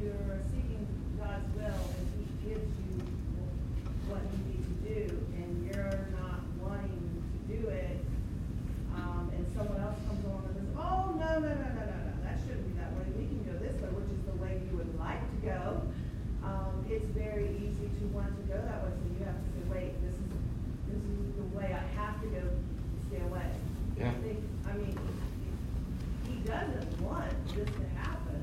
you're 0.00 0.40
seeking 0.48 0.86
God's 1.18 1.54
will 1.54 1.84
and 1.98 2.06
He 2.16 2.48
gives 2.48 2.70
you 2.80 2.96
what 4.08 4.22
you 4.24 4.38
need 4.48 4.64
to 4.64 4.76
do, 4.88 5.26
and 5.36 5.50
you're 5.66 6.08
not 6.16 6.40
wanting 6.62 6.96
to 7.20 7.54
do 7.54 7.68
it, 7.68 7.98
um, 8.94 9.30
and 9.36 9.44
someone 9.54 9.80
else 9.82 9.98
comes 10.08 10.24
along 10.24 10.48
and 10.48 10.56
says, 10.56 10.70
oh, 10.78 11.12
no, 11.18 11.30
no, 11.38 11.50
no, 11.50 11.68
no, 11.76 11.82
no, 11.86 11.98
no, 12.08 12.12
that 12.24 12.38
shouldn't 12.40 12.66
be 12.66 12.72
that 12.80 12.90
way, 12.96 13.04
we 13.18 13.26
can 13.26 13.44
go 13.44 13.52
this 13.58 13.76
way, 13.82 13.90
which 13.90 14.10
is 14.10 14.22
the 14.24 14.36
way 14.42 14.62
you 14.70 14.76
would 14.78 14.98
like 14.98 15.20
to 15.20 15.38
go, 15.46 15.82
um, 16.42 16.86
it's 16.88 17.06
very 17.14 17.50
easy 17.58 17.86
to 18.00 18.04
want 18.10 18.34
to 18.34 18.42
go 18.50 18.58
that 18.58 18.82
way, 18.82 18.90
so 18.90 19.04
you 19.18 19.22
have 19.26 19.38
to 19.38 19.50
say, 19.54 19.62
wait, 19.70 19.92
this 20.02 20.14
is, 20.14 20.30
this 20.90 21.02
is 21.04 21.34
the 21.38 21.46
way 21.54 21.70
I 21.74 21.84
have 21.94 22.18
to 22.22 22.26
go, 22.26 22.42
stay 23.06 23.22
away. 23.22 23.46
Yeah. 23.98 24.10
I 24.10 24.14
think, 24.24 24.40
I 24.66 24.72
mean, 24.74 24.98
he 26.26 26.36
doesn't 26.48 27.00
want 27.02 27.30
this 27.54 27.68
to 27.68 27.84
happen. 28.00 28.40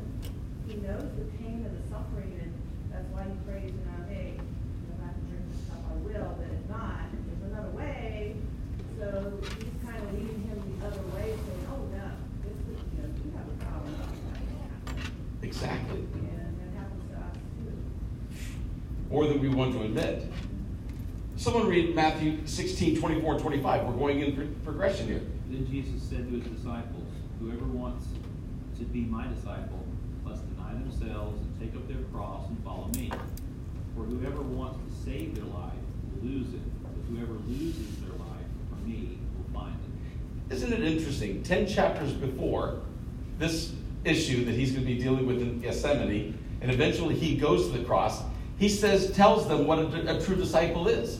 He 0.67 0.75
knows 0.75 1.09
the 1.17 1.25
pain 1.41 1.65
and 1.65 1.74
the 1.74 1.89
suffering, 1.89 2.38
and 2.39 2.53
that's 2.93 3.09
why 3.09 3.25
he 3.25 3.33
prays, 3.50 3.74
you 3.74 3.81
know, 3.81 4.05
hey, 4.07 4.38
if 4.38 5.01
I 5.01 5.09
have 5.09 5.17
to 5.17 5.25
drink 5.25 5.43
this 5.50 5.65
stuff, 5.65 5.81
I 5.89 5.97
will, 6.05 6.38
but 6.38 6.47
if 6.53 6.69
not, 6.69 7.09
there's 7.09 7.43
another 7.51 7.74
way. 7.74 8.38
So 9.01 9.41
he's 9.57 9.77
kind 9.81 9.97
of 9.97 10.13
leading 10.13 10.45
him 10.45 10.62
the 10.62 10.86
other 10.86 11.01
way, 11.17 11.33
saying, 11.33 11.65
oh, 11.74 11.81
no, 11.89 12.13
this 12.45 12.53
is, 12.53 12.77
you 12.93 13.01
know, 13.01 13.09
you 13.17 13.33
have 13.33 13.50
a 13.50 13.57
problem 13.65 13.97
right 14.29 14.45
now. 14.45 15.01
Exactly. 15.41 16.05
And 16.13 16.53
it 16.62 16.77
happens 16.77 17.01
to 17.09 17.15
us 17.17 17.33
too. 17.57 17.74
We 19.47 19.55
want 19.55 19.71
to 19.75 19.83
admit. 19.83 20.29
Someone 21.37 21.69
read 21.69 21.95
Matthew 21.95 22.45
16, 22.45 22.99
24, 22.99 23.35
and 23.35 23.41
25. 23.41 23.85
We're 23.85 23.93
going 23.93 24.19
in 24.19 24.55
progression 24.65 25.07
here. 25.07 25.21
Then 25.49 25.65
Jesus 25.65 26.03
said 26.03 26.29
to 26.29 26.37
his 26.37 26.43
disciples, 26.43 27.07
Whoever 27.39 27.63
wants 27.63 28.07
to 28.77 28.83
be 28.83 29.01
my 29.01 29.25
disciple 29.27 29.85
must 30.25 30.43
deny 30.49 30.73
themselves 30.73 31.39
and 31.39 31.61
take 31.61 31.79
up 31.79 31.87
their 31.87 32.03
cross 32.11 32.49
and 32.49 32.61
follow 32.61 32.89
me. 32.97 33.09
For 33.95 34.03
whoever 34.03 34.41
wants 34.41 34.79
to 34.79 35.05
save 35.09 35.35
their 35.35 35.45
life 35.45 35.71
will 36.11 36.29
lose 36.29 36.53
it, 36.53 36.83
but 36.83 36.91
whoever 37.09 37.31
loses 37.47 38.01
their 38.01 38.17
life 38.19 38.47
for 38.69 38.85
me 38.85 39.17
will 39.37 39.61
find 39.61 39.77
it. 40.49 40.55
Isn't 40.55 40.73
it 40.73 40.83
interesting? 40.83 41.41
Ten 41.43 41.65
chapters 41.65 42.11
before 42.11 42.81
this 43.39 43.71
issue 44.03 44.43
that 44.43 44.55
he's 44.55 44.73
going 44.73 44.85
to 44.85 44.93
be 44.93 45.01
dealing 45.01 45.25
with 45.25 45.41
in 45.41 45.61
Gethsemane, 45.61 46.37
and 46.59 46.69
eventually 46.69 47.15
he 47.15 47.37
goes 47.37 47.71
to 47.71 47.77
the 47.77 47.85
cross, 47.85 48.23
he 48.57 48.69
says, 48.69 49.11
tells 49.11 49.47
them 49.47 49.67
what 49.67 49.79
a, 49.79 50.17
a 50.17 50.21
true 50.21 50.35
disciple 50.35 50.87
is. 50.87 51.19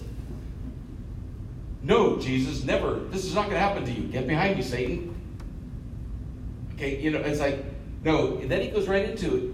No, 1.84 2.18
Jesus, 2.18 2.64
never. 2.64 2.96
This 2.96 3.26
is 3.26 3.36
not 3.36 3.44
going 3.44 3.54
to 3.54 3.60
happen 3.60 3.86
to 3.86 3.92
you. 3.92 4.08
Get 4.08 4.28
behind 4.28 4.58
me, 4.58 4.64
Satan. 4.64 5.16
Okay, 6.74 7.00
you 7.00 7.12
know, 7.12 7.20
it's 7.20 7.40
like, 7.40 7.64
no. 8.04 8.38
And 8.38 8.50
then 8.50 8.62
he 8.62 8.70
goes 8.70 8.88
right 8.88 9.08
into 9.08 9.36
it. 9.36 9.54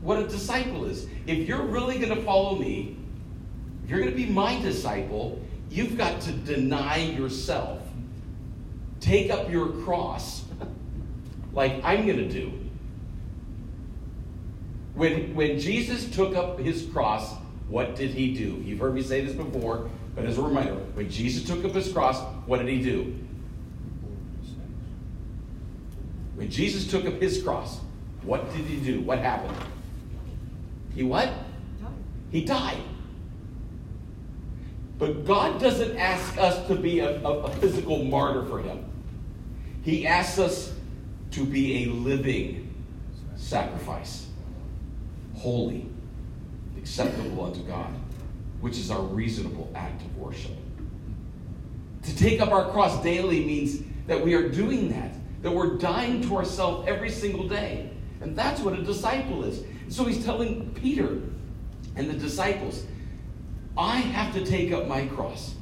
What 0.00 0.18
a 0.18 0.26
disciple 0.26 0.86
is. 0.86 1.06
If 1.26 1.46
you're 1.46 1.62
really 1.62 1.98
going 1.98 2.14
to 2.14 2.22
follow 2.22 2.56
me, 2.56 2.96
if 3.84 3.90
you're 3.90 4.00
going 4.00 4.10
to 4.10 4.16
be 4.16 4.26
my 4.26 4.60
disciple, 4.60 5.40
you've 5.70 5.96
got 5.96 6.20
to 6.22 6.32
deny 6.32 6.96
yourself. 6.98 7.82
Take 9.00 9.30
up 9.30 9.50
your 9.50 9.68
cross, 9.68 10.44
like 11.52 11.80
I'm 11.84 12.06
going 12.06 12.18
to 12.18 12.28
do. 12.28 12.67
When, 14.98 15.36
when 15.36 15.60
Jesus 15.60 16.10
took 16.10 16.34
up 16.34 16.58
his 16.58 16.84
cross, 16.92 17.36
what 17.68 17.94
did 17.94 18.10
he 18.10 18.34
do? 18.34 18.60
You've 18.64 18.80
heard 18.80 18.96
me 18.96 19.02
say 19.02 19.20
this 19.20 19.32
before, 19.32 19.88
but 20.16 20.24
as 20.24 20.38
a 20.38 20.42
reminder, 20.42 20.74
when 20.94 21.08
Jesus 21.08 21.44
took 21.44 21.64
up 21.64 21.70
his 21.70 21.92
cross, 21.92 22.20
what 22.46 22.58
did 22.58 22.68
he 22.68 22.82
do? 22.82 23.16
When 26.34 26.50
Jesus 26.50 26.90
took 26.90 27.06
up 27.06 27.14
his 27.22 27.40
cross, 27.40 27.78
what 28.22 28.52
did 28.52 28.64
he 28.64 28.76
do? 28.76 29.00
What 29.02 29.20
happened? 29.20 29.56
He 30.96 31.04
what? 31.04 31.30
He 32.32 32.44
died. 32.44 32.82
But 34.98 35.24
God 35.24 35.60
doesn't 35.60 35.96
ask 35.96 36.36
us 36.38 36.66
to 36.66 36.74
be 36.74 36.98
a, 36.98 37.20
a, 37.24 37.42
a 37.42 37.50
physical 37.58 38.02
martyr 38.02 38.44
for 38.46 38.58
him. 38.58 38.84
He 39.84 40.08
asks 40.08 40.40
us 40.40 40.72
to 41.30 41.44
be 41.44 41.84
a 41.84 41.86
living 41.90 42.74
sacrifice, 43.36 44.26
holy, 45.38 45.88
acceptable 46.76 47.44
unto 47.44 47.62
God, 47.62 47.92
which 48.60 48.76
is 48.78 48.90
our 48.90 49.00
reasonable 49.00 49.70
act 49.74 50.02
of 50.02 50.16
worship. 50.16 50.52
To 52.02 52.16
take 52.16 52.40
up 52.40 52.50
our 52.50 52.70
cross 52.70 53.02
daily 53.02 53.44
means 53.44 53.82
that 54.06 54.22
we 54.22 54.34
are 54.34 54.48
doing 54.48 54.90
that, 54.90 55.12
that 55.42 55.50
we're 55.50 55.76
dying 55.76 56.22
to 56.22 56.36
ourselves 56.36 56.88
every 56.88 57.10
single 57.10 57.46
day. 57.46 57.90
And 58.20 58.34
that's 58.36 58.60
what 58.60 58.74
a 58.74 58.82
disciple 58.82 59.44
is. 59.44 59.62
So 59.88 60.04
he's 60.04 60.24
telling 60.24 60.72
Peter 60.74 61.20
and 61.96 62.08
the 62.08 62.14
disciples, 62.14 62.84
I 63.76 63.98
have 63.98 64.34
to 64.34 64.44
take 64.44 64.72
up 64.72 64.88
my 64.88 65.06
cross. 65.06 65.54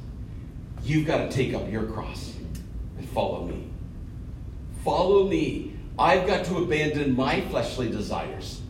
You've 0.83 1.07
got 1.07 1.19
to 1.19 1.29
take 1.29 1.53
up 1.53 1.71
your 1.71 1.85
cross 1.85 2.35
and 2.97 3.09
follow 3.11 3.45
me. 3.45 3.69
Follow 4.85 5.29
me. 5.29 5.75
I've 5.99 6.27
got 6.27 6.45
to 6.47 6.59
abandon 6.59 7.17
my 7.17 7.41
fleshly 7.43 7.91
desires. 7.91 8.61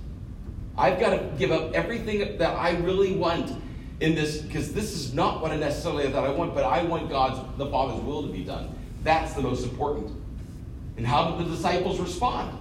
I've 0.78 1.00
got 1.00 1.10
to 1.10 1.30
give 1.38 1.50
up 1.50 1.72
everything 1.72 2.38
that 2.38 2.56
I 2.56 2.76
really 2.78 3.14
want 3.14 3.52
in 4.00 4.14
this, 4.14 4.42
because 4.42 4.72
this 4.72 4.92
is 4.92 5.14
not 5.14 5.40
what 5.40 5.50
I 5.50 5.56
necessarily 5.56 6.06
that 6.06 6.22
I 6.22 6.30
want, 6.30 6.54
but 6.54 6.64
I 6.64 6.82
want 6.82 7.08
God's, 7.08 7.40
the 7.56 7.66
Father's 7.66 8.02
will 8.02 8.22
to 8.22 8.28
be 8.28 8.44
done. 8.44 8.76
That's 9.02 9.32
the 9.32 9.40
most 9.40 9.64
important. 9.64 10.12
And 10.98 11.06
how 11.06 11.30
did 11.30 11.46
the 11.46 11.50
disciples 11.50 11.98
respond? 11.98 12.58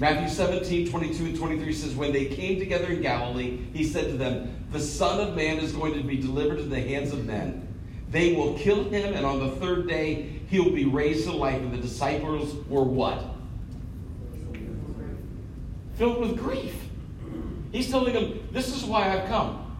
Matthew 0.00 0.28
17, 0.28 0.88
22 0.88 1.24
and 1.26 1.36
23 1.36 1.72
says, 1.74 1.94
When 1.94 2.12
they 2.12 2.24
came 2.24 2.58
together 2.58 2.86
in 2.86 3.02
Galilee, 3.02 3.58
he 3.72 3.84
said 3.84 4.06
to 4.06 4.16
them, 4.16 4.66
The 4.72 4.80
Son 4.80 5.20
of 5.20 5.36
Man 5.36 5.58
is 5.58 5.72
going 5.72 5.92
to 5.94 6.02
be 6.02 6.16
delivered 6.16 6.58
into 6.58 6.70
the 6.70 6.80
hands 6.80 7.12
of 7.12 7.26
men. 7.26 7.68
They 8.10 8.32
will 8.32 8.54
kill 8.54 8.84
him, 8.84 9.14
and 9.14 9.24
on 9.24 9.38
the 9.40 9.50
third 9.56 9.86
day 9.86 10.40
he'll 10.48 10.72
be 10.72 10.86
raised 10.86 11.26
to 11.26 11.32
life. 11.32 11.60
And 11.60 11.72
the 11.72 11.78
disciples 11.78 12.54
were 12.66 12.82
what? 12.82 13.22
Filled 16.00 16.18
with 16.18 16.38
grief. 16.38 16.74
He's 17.72 17.90
telling 17.90 18.14
them, 18.14 18.48
This 18.52 18.74
is 18.74 18.84
why 18.84 19.14
I've 19.14 19.28
come. 19.28 19.76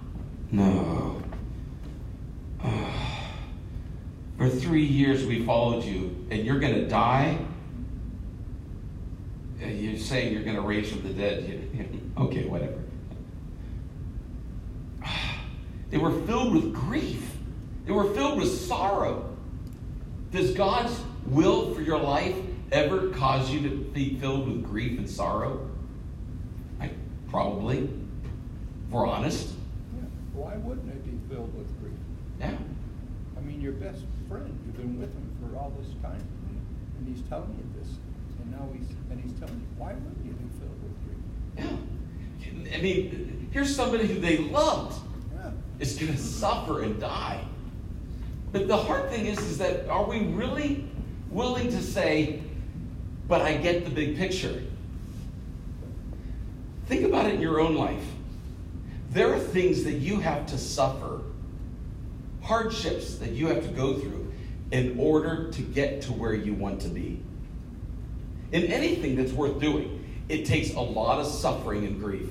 No. 0.52 1.22
Uh, 2.62 2.92
for 4.36 4.50
three 4.50 4.84
years 4.84 5.24
we 5.24 5.46
followed 5.46 5.82
you, 5.82 6.26
and 6.30 6.44
you're 6.44 6.60
going 6.60 6.74
to 6.74 6.86
die? 6.86 7.38
You're 9.62 9.96
saying 9.96 10.34
you're 10.34 10.42
going 10.42 10.56
to 10.56 10.62
raise 10.62 10.92
from 10.92 11.02
the 11.04 11.14
dead. 11.14 11.68
Okay, 12.18 12.44
whatever. 12.44 12.78
They 15.88 15.96
were 15.96 16.12
filled 16.26 16.52
with 16.52 16.74
grief. 16.74 17.34
They 17.86 17.92
were 17.92 18.12
filled 18.12 18.36
with 18.36 18.50
sorrow. 18.50 19.34
Does 20.32 20.52
God's 20.52 21.00
will 21.24 21.74
for 21.74 21.80
your 21.80 21.98
life 21.98 22.36
ever 22.72 23.08
cause 23.08 23.50
you 23.50 23.62
to 23.70 23.74
be 23.74 24.18
filled 24.18 24.46
with 24.46 24.62
grief 24.64 24.98
and 24.98 25.08
sorrow? 25.08 25.69
Probably. 27.30 27.78
If 27.78 28.90
we're 28.90 29.06
honest. 29.06 29.49
Yeah. 29.94 30.02
Why 30.34 30.56
wouldn't 30.56 30.88
it 30.88 31.04
be 31.04 31.34
filled 31.34 31.56
with 31.56 31.68
grief? 31.80 31.92
Yeah. 32.40 32.56
I 33.37 33.40
mean, 33.40 33.60
your 33.60 33.72
best 33.72 34.02
friend, 34.28 34.58
you've 34.66 34.76
been 34.76 34.99
with 35.00 35.12
him 35.14 35.30
for 35.40 35.56
all 35.58 35.72
this 35.80 35.90
time, 36.02 36.22
and 36.99 37.08
he's 37.08 37.22
telling 37.28 37.56
you 37.56 37.80
this, 37.80 37.94
and 38.40 38.50
now 38.50 38.68
he's 38.72 38.88
and 39.10 39.20
he's 39.20 39.32
telling 39.38 39.54
you, 39.54 39.66
why 39.78 39.92
wouldn't 39.92 40.25
you 40.25 40.32
be 40.32 40.49
filled 40.58 40.82
with 40.82 40.96
grief? 41.06 41.78
Yeah. 42.68 42.76
I 42.76 42.80
mean, 42.80 43.49
here's 43.52 43.75
somebody 43.75 44.06
who 44.06 44.20
they 44.20 44.38
loved 44.38 45.00
Yeah. 45.34 45.50
is 45.78 45.96
going 45.96 46.12
to 46.12 46.18
suffer 46.18 46.82
and 46.82 47.00
die. 47.00 47.40
But 48.52 48.66
the 48.66 48.76
hard 48.76 49.08
thing 49.10 49.26
is, 49.26 49.38
is 49.38 49.58
that 49.58 49.88
are 49.88 50.04
we 50.04 50.20
really 50.26 50.84
willing 51.30 51.68
to 51.68 51.80
say, 51.82 52.42
but 53.28 53.40
I 53.40 53.56
get 53.56 53.84
the 53.84 53.90
big 53.90 54.16
picture? 54.16 54.62
Think 56.90 57.04
about 57.04 57.26
it 57.26 57.35
in 57.35 57.40
your 57.40 57.61
own 57.61 57.76
life. 57.76 58.02
There 59.11 59.32
are 59.32 59.38
things 59.38 59.85
that 59.85 59.92
you 59.92 60.18
have 60.18 60.47
to 60.47 60.59
suffer, 60.59 61.20
hardships 62.42 63.14
that 63.18 63.30
you 63.30 63.47
have 63.47 63.62
to 63.62 63.68
go 63.68 63.94
through 63.94 64.32
in 64.73 64.99
order 64.99 65.52
to 65.52 65.62
get 65.62 66.02
to 66.02 66.12
where 66.12 66.34
you 66.34 66.52
want 66.52 66.80
to 66.80 66.88
be. 66.88 67.23
In 68.50 68.64
anything 68.64 69.14
that's 69.14 69.30
worth 69.30 69.60
doing, 69.60 70.04
it 70.28 70.47
takes 70.47 70.75
a 70.75 70.80
lot 70.80 71.21
of 71.21 71.28
suffering 71.28 71.86
and 71.86 72.00
grief, 72.00 72.28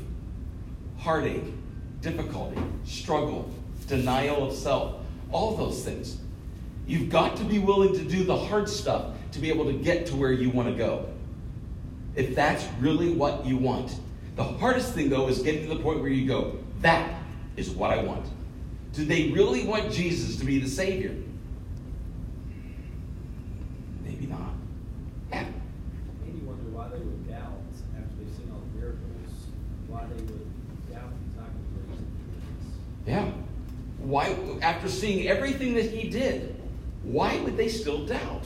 heartache, 0.97 1.53
difficulty, 2.01 2.61
struggle, 2.83 3.49
denial 3.87 4.49
of 4.49 4.53
self, 4.53 4.95
all 5.31 5.55
those 5.55 5.85
things. 5.85 6.17
You've 6.85 7.09
got 7.09 7.37
to 7.37 7.45
be 7.45 7.59
willing 7.59 7.93
to 7.93 8.03
do 8.03 8.25
the 8.25 8.35
hard 8.35 8.67
stuff 8.67 9.13
to 9.31 9.39
be 9.39 9.47
able 9.47 9.71
to 9.71 9.73
get 9.73 10.07
to 10.07 10.17
where 10.17 10.33
you 10.33 10.49
want 10.49 10.67
to 10.67 10.75
go. 10.75 11.07
If 12.13 12.35
that's 12.35 12.67
really 12.81 13.13
what 13.13 13.45
you 13.45 13.55
want. 13.55 13.95
The 14.39 14.45
hardest 14.45 14.93
thing, 14.93 15.09
though, 15.09 15.27
is 15.27 15.39
getting 15.39 15.67
to 15.67 15.75
the 15.75 15.81
point 15.81 15.99
where 15.99 16.09
you 16.09 16.25
go, 16.25 16.57
that 16.79 17.13
is 17.57 17.71
what 17.71 17.91
I 17.91 18.01
want. 18.01 18.25
Do 18.93 19.03
they 19.03 19.31
really 19.31 19.65
want 19.65 19.91
Jesus 19.91 20.37
to 20.37 20.45
be 20.45 20.59
the 20.59 20.69
Savior? 20.69 21.13
Maybe 24.01 24.27
not. 24.27 24.53
Yeah. 25.29 25.43
Made 26.23 26.35
me 26.35 26.41
wonder 26.47 26.63
why 26.71 26.87
they 26.87 26.99
would 26.99 27.27
doubt 27.27 27.51
after 27.97 28.15
they've 28.17 28.33
seen 28.33 28.49
all 28.53 28.61
the 28.61 28.79
miracles, 28.79 29.33
why 29.87 30.05
they 30.05 30.23
would 30.23 30.89
doubt 30.89 31.11
he's 31.19 31.35
not 31.35 31.49
going 31.75 32.05
Jesus. 32.31 32.77
Yeah. 33.05 33.31
Why, 33.99 34.33
after 34.61 34.87
seeing 34.87 35.27
everything 35.27 35.73
that 35.73 35.91
he 35.91 36.07
did, 36.09 36.55
why 37.03 37.37
would 37.41 37.57
they 37.57 37.67
still 37.67 38.05
doubt? 38.05 38.45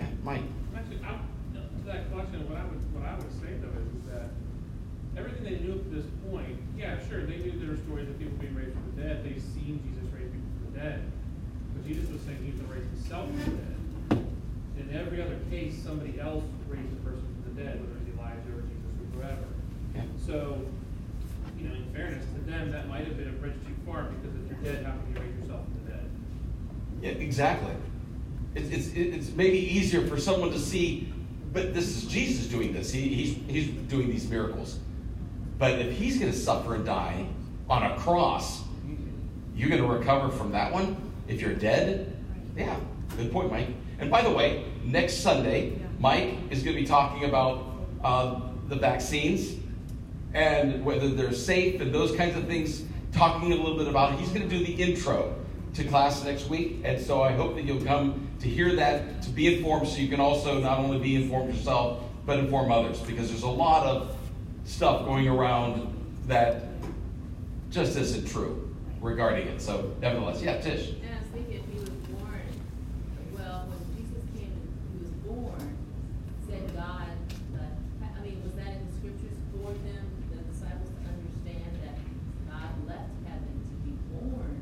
Yeah, 0.00 0.06
Mike. 0.24 0.40
Actually, 0.74 1.00
I, 1.04 1.18
to 1.52 1.86
that 1.86 2.10
question, 2.10 2.48
what 2.48 2.56
I 2.56 2.64
would, 2.64 2.94
what 2.94 3.04
I 3.04 3.14
would 3.14 3.32
say 3.40 3.52
though 3.60 3.68
is 3.68 3.88
that 4.12 4.30
everything 5.16 5.37
they 5.48 5.58
knew 5.64 5.72
up 5.72 5.82
to 5.82 5.88
this 5.88 6.06
point, 6.30 6.60
yeah, 6.76 6.96
sure, 7.08 7.24
they 7.24 7.38
knew 7.38 7.58
there 7.58 7.70
were 7.70 7.80
stories 7.88 8.08
of 8.08 8.18
people 8.18 8.36
being 8.36 8.54
raised 8.54 8.72
from 8.72 8.92
the 8.94 9.02
dead. 9.02 9.24
They've 9.24 9.40
seen 9.40 9.80
Jesus 9.80 10.04
raise 10.12 10.28
people 10.28 10.52
from 10.60 10.72
the 10.72 10.78
dead. 10.78 11.00
But 11.72 11.86
Jesus 11.88 12.10
was 12.10 12.20
saying 12.22 12.44
he 12.44 12.52
was 12.52 12.60
going 12.60 12.68
to 12.68 12.76
raise 12.76 12.90
himself 12.92 13.26
from 13.32 13.40
the 13.40 13.56
dead. 13.56 14.26
In 14.76 14.86
every 14.94 15.22
other 15.22 15.38
case, 15.50 15.80
somebody 15.82 16.20
else 16.20 16.44
raised 16.68 16.92
a 16.92 17.00
person 17.00 17.24
from 17.24 17.42
the 17.48 17.62
dead, 17.62 17.80
whether 17.80 17.96
it's 17.96 18.12
Elijah 18.12 18.52
or 18.52 18.62
Jesus 18.68 18.92
or 19.00 19.08
whoever. 19.16 19.48
So, 20.20 20.60
you 21.56 21.68
know, 21.68 21.74
in 21.74 21.88
fairness 21.92 22.24
to 22.36 22.40
them, 22.44 22.70
that 22.70 22.88
might 22.88 23.06
have 23.06 23.16
been 23.16 23.28
a 23.28 23.38
bridge 23.40 23.56
too 23.66 23.74
far 23.86 24.04
because 24.04 24.36
if 24.36 24.52
you're 24.52 24.72
dead, 24.72 24.84
how 24.84 24.92
can 24.92 25.14
you 25.14 25.20
raise 25.20 25.34
yourself 25.40 25.64
from 25.64 25.74
the 25.84 25.90
dead? 25.90 26.06
Yeah, 27.00 27.10
exactly. 27.24 27.74
It's, 28.54 28.68
it's, 28.68 28.88
it's 28.94 29.30
maybe 29.30 29.58
easier 29.58 30.06
for 30.06 30.20
someone 30.20 30.52
to 30.52 30.58
see, 30.58 31.12
but 31.52 31.74
this 31.74 31.96
is 31.96 32.04
Jesus 32.04 32.46
doing 32.46 32.72
this. 32.72 32.92
He, 32.92 33.08
he's, 33.08 33.36
he's 33.48 33.68
doing 33.88 34.10
these 34.10 34.28
miracles. 34.28 34.78
But 35.58 35.78
if 35.80 35.92
he's 35.98 36.18
going 36.18 36.30
to 36.30 36.38
suffer 36.38 36.74
and 36.74 36.86
die 36.86 37.26
on 37.68 37.82
a 37.82 37.96
cross, 37.96 38.62
you're 39.56 39.68
going 39.68 39.82
to 39.82 39.88
recover 39.88 40.28
from 40.28 40.52
that 40.52 40.72
one? 40.72 40.96
If 41.26 41.40
you're 41.40 41.54
dead? 41.54 42.16
Yeah, 42.56 42.76
good 43.16 43.32
point, 43.32 43.50
Mike. 43.50 43.68
And 43.98 44.10
by 44.10 44.22
the 44.22 44.30
way, 44.30 44.64
next 44.84 45.18
Sunday, 45.18 45.78
Mike 45.98 46.36
is 46.50 46.62
going 46.62 46.76
to 46.76 46.80
be 46.80 46.86
talking 46.86 47.28
about 47.28 47.64
uh, 48.02 48.40
the 48.68 48.76
vaccines 48.76 49.56
and 50.32 50.84
whether 50.84 51.08
they're 51.08 51.32
safe 51.32 51.80
and 51.80 51.92
those 51.92 52.14
kinds 52.14 52.36
of 52.36 52.46
things, 52.46 52.84
talking 53.12 53.52
a 53.52 53.56
little 53.56 53.76
bit 53.76 53.88
about 53.88 54.12
it. 54.12 54.20
He's 54.20 54.28
going 54.28 54.48
to 54.48 54.58
do 54.58 54.64
the 54.64 54.74
intro 54.74 55.34
to 55.74 55.84
class 55.84 56.22
next 56.24 56.48
week. 56.48 56.80
And 56.84 57.00
so 57.04 57.22
I 57.22 57.32
hope 57.32 57.56
that 57.56 57.64
you'll 57.64 57.84
come 57.84 58.28
to 58.40 58.48
hear 58.48 58.76
that, 58.76 59.22
to 59.22 59.30
be 59.30 59.56
informed, 59.56 59.88
so 59.88 59.98
you 59.98 60.08
can 60.08 60.20
also 60.20 60.60
not 60.60 60.78
only 60.78 60.98
be 60.98 61.16
informed 61.16 61.54
yourself, 61.54 62.02
but 62.24 62.38
inform 62.38 62.70
others. 62.70 63.00
Because 63.00 63.28
there's 63.30 63.42
a 63.42 63.48
lot 63.48 63.86
of 63.86 64.17
stuff 64.68 65.06
going 65.06 65.26
around 65.26 65.94
that 66.26 66.66
just 67.70 67.96
isn't 67.96 68.28
true 68.28 68.68
regarding 69.00 69.48
it. 69.48 69.60
So, 69.60 69.94
nevertheless, 70.00 70.42
yeah, 70.42 70.60
Tish. 70.60 70.90
And 70.90 71.08
I 71.08 71.20
was 71.20 71.30
thinking, 71.32 71.64
he 71.72 71.78
was 71.80 71.88
born, 71.88 72.44
well, 73.32 73.64
when 73.66 73.80
Jesus 73.96 74.22
came, 74.36 74.52
he 74.92 74.98
was 75.00 75.12
born, 75.24 75.76
said 76.46 76.68
God, 76.76 77.08
uh, 77.56 77.64
I 78.04 78.20
mean, 78.20 78.44
was 78.44 78.54
that 78.60 78.76
in 78.76 78.86
the 78.86 78.92
scriptures 78.92 79.40
for 79.56 79.72
them, 79.72 80.04
the 80.28 80.36
disciples 80.52 80.92
to 80.92 81.02
understand 81.16 81.72
that 81.80 81.96
God 82.52 82.68
left 82.86 83.08
heaven 83.24 83.52
to 83.72 83.74
be 83.88 83.96
born 84.12 84.52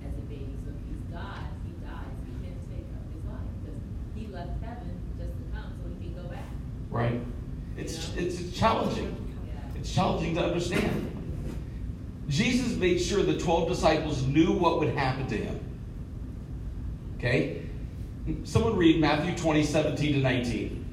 as 0.00 0.12
a 0.16 0.24
baby? 0.24 0.56
So 0.64 0.72
if 0.72 0.80
he's 0.88 1.04
God, 1.12 1.44
he 1.68 1.76
dies, 1.84 2.16
he 2.24 2.32
can't 2.40 2.60
take 2.72 2.88
up 2.96 3.04
his 3.12 3.22
life, 3.28 3.44
because 3.60 3.80
he 4.16 4.24
left 4.32 4.56
heaven 4.64 4.96
just 5.20 5.36
to 5.36 5.44
come 5.52 5.68
so 5.76 5.84
he 6.00 6.08
can 6.08 6.16
go 6.16 6.26
back. 6.32 6.48
Right? 6.88 7.20
It's, 7.76 8.12
it's 8.16 8.52
challenging. 8.52 9.16
Yeah. 9.46 9.79
It's 9.79 9.79
challenging 9.92 10.34
to 10.36 10.44
understand. 10.44 11.06
Jesus 12.28 12.76
made 12.76 13.00
sure 13.00 13.22
the 13.22 13.38
12 13.38 13.68
disciples 13.68 14.22
knew 14.22 14.52
what 14.52 14.78
would 14.78 14.94
happen 14.94 15.26
to 15.26 15.36
him. 15.36 15.60
Okay? 17.18 17.62
Someone 18.44 18.76
read 18.76 19.00
Matthew 19.00 19.36
20, 19.36 19.64
17 19.64 20.12
to 20.14 20.18
19. 20.20 20.84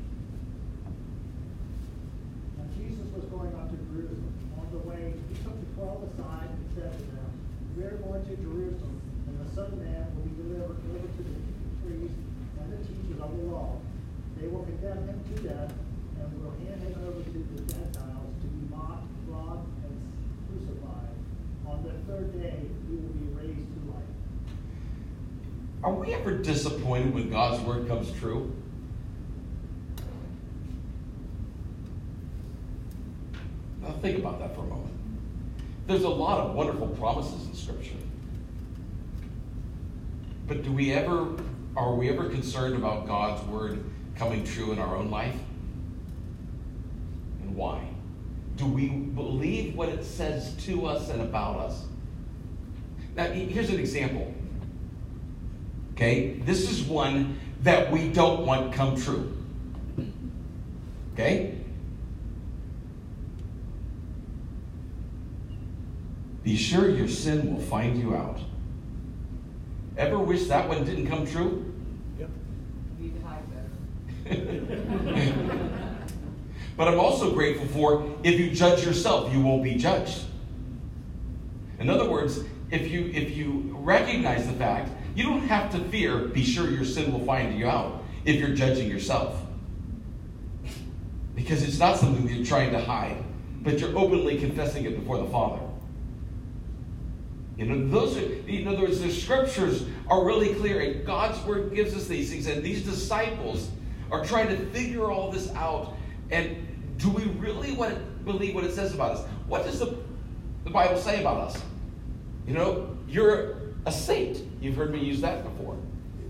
Now 2.57 2.63
Jesus 2.75 3.05
was 3.13 3.25
going 3.25 3.53
up 3.53 3.69
to 3.69 3.77
Jerusalem. 3.77 4.33
On 4.57 4.67
the 4.71 4.79
way, 4.89 5.13
he 5.29 5.35
took 5.43 5.53
the 5.59 5.69
twelve 5.75 6.03
aside 6.09 6.49
and 6.49 6.65
said 6.73 6.91
to 6.97 7.05
them, 7.13 7.29
We 7.77 7.83
are 7.83 7.97
going 8.01 8.25
to 8.25 8.35
Jerusalem, 8.41 9.01
and 9.27 9.39
the 9.39 9.49
Son 9.53 9.65
of 9.65 9.77
Man 9.77 10.07
will 10.15 10.23
be 10.23 10.33
delivered 10.41 10.81
over 10.81 11.07
to 11.07 11.21
the 11.23 11.35
priests 11.85 12.17
and 12.59 12.67
the 12.73 12.79
teachers 12.81 13.21
of 13.21 13.37
the 13.37 13.43
law. 13.53 13.77
They 14.39 14.47
will 14.47 14.63
condemn 14.63 15.05
him 15.07 15.21
to 15.21 15.35
death, 15.43 15.73
and 16.17 16.43
will 16.43 16.55
hand 16.65 16.81
him 16.81 16.95
over 17.05 17.21
to 17.21 17.31
the 17.31 17.61
Gentiles 17.71 18.33
to 18.41 18.47
be 18.47 18.61
mocked, 18.73 19.05
flogged, 19.27 19.67
and 19.83 19.95
crucified. 20.47 21.15
On 21.67 21.83
the 21.83 21.93
third 22.09 22.33
day, 22.33 22.55
he 22.87 22.95
will 22.95 23.13
be 23.13 23.29
raised 23.35 23.67
to 23.67 23.79
life. 23.93 24.15
Are 25.83 25.93
we 25.93 26.13
ever 26.27 26.37
disappointed 26.37 27.13
when 27.13 27.29
God's 27.29 27.61
word 27.63 27.87
comes 27.87 28.11
true? 28.19 28.53
Now 33.81 33.91
think 34.01 34.19
about 34.19 34.39
that 34.39 34.53
for 34.53 34.61
a 34.61 34.67
moment. 34.67 34.93
There's 35.87 36.03
a 36.03 36.09
lot 36.09 36.41
of 36.41 36.53
wonderful 36.53 36.87
promises 36.87 37.47
in 37.47 37.55
Scripture. 37.55 37.95
But 40.47 40.63
do 40.63 40.71
we 40.71 40.91
ever, 40.91 41.29
are 41.75 41.93
we 41.93 42.09
ever 42.09 42.29
concerned 42.29 42.75
about 42.75 43.07
God's 43.07 43.45
word 43.47 43.83
coming 44.15 44.43
true 44.43 44.71
in 44.71 44.79
our 44.79 44.97
own 44.97 45.09
life? 45.09 45.35
And 47.41 47.55
why? 47.55 47.87
Do 48.57 48.65
we 48.65 48.89
believe 48.89 49.75
what 49.75 49.89
it 49.89 50.03
says 50.03 50.55
to 50.65 50.87
us 50.87 51.09
and 51.09 51.21
about 51.21 51.57
us? 51.59 51.85
Now, 53.15 53.25
here's 53.25 53.69
an 53.69 53.79
example. 53.79 54.33
Okay? 55.97 56.39
This 56.45 56.69
is 56.69 56.83
one 56.83 57.39
that 57.63 57.91
we 57.91 58.09
don't 58.09 58.45
want 58.45 58.71
come 58.71 58.95
true. 58.95 59.35
Okay? 61.13 61.55
Be 66.43 66.55
sure 66.55 66.87
your 66.87 67.07
sin 67.07 67.51
will 67.51 67.63
find 67.63 67.99
you 67.99 68.15
out. 68.15 68.39
Ever 69.97 70.19
wish 70.19 70.45
that 70.45 70.69
one 70.69 70.85
didn't 70.85 71.07
come 71.07 71.25
true? 71.25 71.73
Yep. 72.19 72.29
You 72.99 73.03
need 73.03 73.19
to 73.19 73.27
hide 73.27 73.43
better. 74.23 75.63
But 76.77 76.87
I'm 76.87 76.99
also 76.99 77.33
grateful 77.33 77.65
for 77.65 78.15
if 78.23 78.39
you 78.39 78.51
judge 78.51 78.85
yourself, 78.85 79.33
you 79.33 79.41
won't 79.41 79.63
be 79.63 79.73
judged. 79.75 80.25
In 81.79 81.89
other 81.89 82.07
words, 82.07 82.41
if 82.69 82.91
you 82.91 83.09
if 83.15 83.35
you 83.35 83.75
recognize 83.79 84.45
the 84.45 84.53
fact, 84.53 84.91
you 85.17 85.23
don't 85.23 85.47
have 85.47 85.71
to 85.71 85.79
fear, 85.85 86.19
be 86.19 86.43
sure 86.43 86.69
your 86.69 86.85
sin 86.85 87.11
will 87.11 87.25
find 87.25 87.57
you 87.57 87.67
out 87.67 88.03
if 88.23 88.35
you're 88.35 88.55
judging 88.55 88.87
yourself. 88.87 89.41
Because 91.33 91.63
it's 91.63 91.79
not 91.79 91.97
something 91.97 92.27
that 92.27 92.33
you're 92.33 92.45
trying 92.45 92.71
to 92.71 92.79
hide, 92.79 93.17
but 93.63 93.79
you're 93.79 93.97
openly 93.97 94.37
confessing 94.37 94.85
it 94.85 94.95
before 94.95 95.17
the 95.17 95.25
Father. 95.25 95.59
You 97.57 97.65
know, 97.65 97.89
those 97.89 98.15
are, 98.15 98.31
in 98.47 98.67
other 98.67 98.81
words, 98.81 99.01
the 99.01 99.11
scriptures 99.11 99.85
are 100.07 100.23
really 100.23 100.53
clear, 100.53 100.81
and 100.81 101.03
God's 101.03 101.43
word 101.47 101.73
gives 101.73 101.95
us 101.95 102.05
these 102.05 102.29
things, 102.29 102.45
and 102.45 102.61
these 102.61 102.83
disciples 102.83 103.71
are 104.11 104.23
trying 104.23 104.49
to 104.49 104.65
figure 104.67 105.09
all 105.09 105.31
this 105.31 105.51
out. 105.55 105.95
And 106.29 106.95
do 106.99 107.09
we 107.09 107.23
really 107.23 107.71
want 107.71 107.95
to 107.95 107.99
believe 108.23 108.53
what 108.53 108.65
it 108.65 108.73
says 108.73 108.93
about 108.93 109.13
us? 109.13 109.25
What 109.47 109.63
does 109.63 109.79
the, 109.79 109.97
the 110.63 110.69
Bible 110.69 110.99
say 110.99 111.21
about 111.21 111.37
us? 111.37 111.59
You 112.45 112.53
know, 112.53 112.95
you're 113.07 113.66
a 113.87 113.91
saint. 113.91 114.41
You've 114.61 114.75
heard 114.75 114.91
me 114.91 114.99
use 114.99 115.21
that 115.21 115.43
before. 115.43 115.77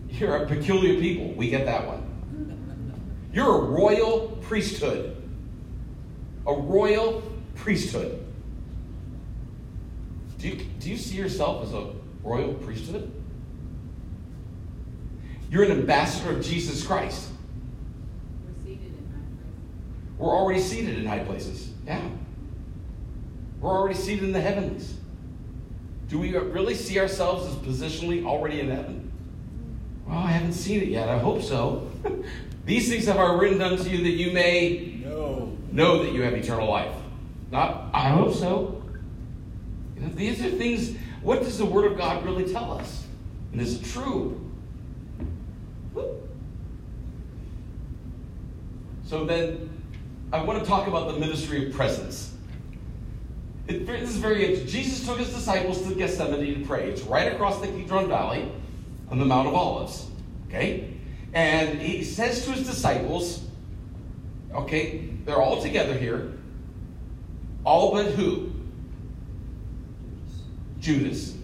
You're 0.09 0.43
a 0.43 0.47
peculiar 0.47 0.99
people. 1.01 1.33
We 1.33 1.49
get 1.49 1.65
that 1.65 1.87
one. 1.87 2.03
You're 3.33 3.57
a 3.57 3.61
royal 3.61 4.37
priesthood. 4.43 5.15
A 6.45 6.53
royal 6.53 7.23
priesthood. 7.55 8.23
Do 10.37 10.49
you, 10.49 10.55
do 10.79 10.89
you 10.89 10.97
see 10.97 11.17
yourself 11.17 11.65
as 11.65 11.73
a 11.73 11.93
royal 12.23 12.53
priesthood? 12.53 13.11
You're 15.49 15.63
an 15.63 15.71
ambassador 15.71 16.37
of 16.37 16.43
Jesus 16.43 16.85
Christ. 16.85 17.29
We're 18.45 18.53
seated 18.63 18.85
in 18.85 19.09
high 19.11 19.19
places. 19.25 20.19
We're 20.19 20.35
already 20.35 20.61
seated 20.61 20.99
in 20.99 21.05
high 21.07 21.19
places. 21.19 21.71
Yeah. 21.87 22.07
We're 23.59 23.71
already 23.71 23.95
seated 23.95 24.25
in 24.25 24.31
the 24.31 24.41
heavens. 24.41 24.93
Do 26.09 26.17
we 26.19 26.35
really 26.35 26.75
see 26.75 26.99
ourselves 26.99 27.45
as 27.47 27.55
positionally 27.55 28.25
already 28.25 28.59
in 28.61 28.69
heaven? 28.69 29.11
Well, 30.05 30.17
I 30.17 30.31
haven't 30.31 30.53
seen 30.53 30.81
it 30.81 30.87
yet. 30.87 31.09
I 31.09 31.17
hope 31.17 31.41
so. 31.41 31.91
These 32.65 32.89
things 32.89 33.05
have 33.05 33.17
I 33.17 33.33
written 33.33 33.61
unto 33.61 33.89
you 33.89 34.03
that 34.03 34.11
you 34.11 34.31
may 34.31 34.99
No. 35.03 35.51
know 35.71 36.03
that 36.03 36.13
you 36.13 36.21
have 36.21 36.33
eternal 36.33 36.69
life. 36.69 36.93
Not, 37.51 37.89
I 37.93 38.09
hope 38.09 38.33
so. 38.33 38.83
You 39.95 40.01
know, 40.01 40.09
these 40.09 40.43
are 40.43 40.49
things, 40.51 40.95
what 41.21 41.39
does 41.39 41.57
the 41.57 41.65
Word 41.65 41.89
of 41.91 41.97
God 41.97 42.25
really 42.25 42.51
tell 42.51 42.73
us? 42.73 43.05
And 43.53 43.61
is 43.61 43.81
it 43.81 43.85
true? 43.85 44.39
So 49.05 49.23
then, 49.25 49.69
I 50.33 50.43
want 50.43 50.59
to 50.61 50.65
talk 50.65 50.87
about 50.87 51.13
the 51.13 51.19
ministry 51.19 51.67
of 51.67 51.73
presence. 51.73 52.33
It, 53.67 53.85
this 53.85 54.09
is 54.09 54.17
very 54.17 54.45
interesting. 54.45 54.67
Jesus 54.67 55.05
took 55.05 55.17
his 55.17 55.33
disciples 55.33 55.81
to 55.85 55.93
Gethsemane 55.93 56.59
to 56.61 56.65
pray. 56.65 56.89
It's 56.89 57.01
right 57.01 57.31
across 57.33 57.59
the 57.59 57.67
Kidron 57.67 58.07
Valley 58.07 58.49
on 59.11 59.19
the 59.19 59.25
Mount 59.25 59.47
of 59.47 59.55
Olives. 59.55 60.07
Okay? 60.47 60.93
And 61.33 61.79
he 61.79 62.03
says 62.03 62.45
to 62.45 62.51
his 62.51 62.65
disciples, 62.65 63.43
okay, 64.53 65.09
they're 65.25 65.41
all 65.41 65.61
together 65.61 65.93
here. 65.93 66.33
All 67.65 67.91
but 67.91 68.11
who? 68.11 68.51
Judas. 70.79 71.35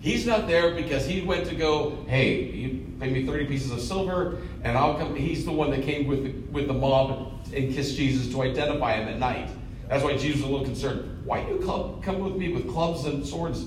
He's 0.00 0.26
not 0.26 0.46
there 0.46 0.74
because 0.74 1.06
he 1.06 1.22
went 1.22 1.46
to 1.46 1.54
go, 1.54 2.04
hey, 2.06 2.42
you 2.44 2.86
pay 3.00 3.10
me 3.10 3.26
30 3.26 3.46
pieces 3.46 3.70
of 3.70 3.80
silver, 3.80 4.38
and 4.62 4.76
I'll 4.76 4.94
come. 4.94 5.14
He's 5.14 5.44
the 5.44 5.52
one 5.52 5.70
that 5.70 5.82
came 5.82 6.06
with 6.06 6.24
the, 6.24 6.30
with 6.52 6.68
the 6.68 6.74
mob 6.74 7.32
and 7.54 7.74
kissed 7.74 7.96
Jesus 7.96 8.30
to 8.32 8.42
identify 8.42 8.94
him 8.94 9.08
at 9.08 9.18
night. 9.18 9.50
That's 9.90 10.04
why 10.04 10.16
Jesus 10.16 10.42
was 10.42 10.44
a 10.48 10.52
little 10.52 10.64
concerned. 10.64 11.24
Why 11.24 11.42
do 11.42 11.52
you 11.52 11.58
club, 11.58 12.04
come 12.04 12.20
with 12.20 12.36
me 12.36 12.52
with 12.52 12.70
clubs 12.70 13.06
and 13.06 13.26
swords 13.26 13.66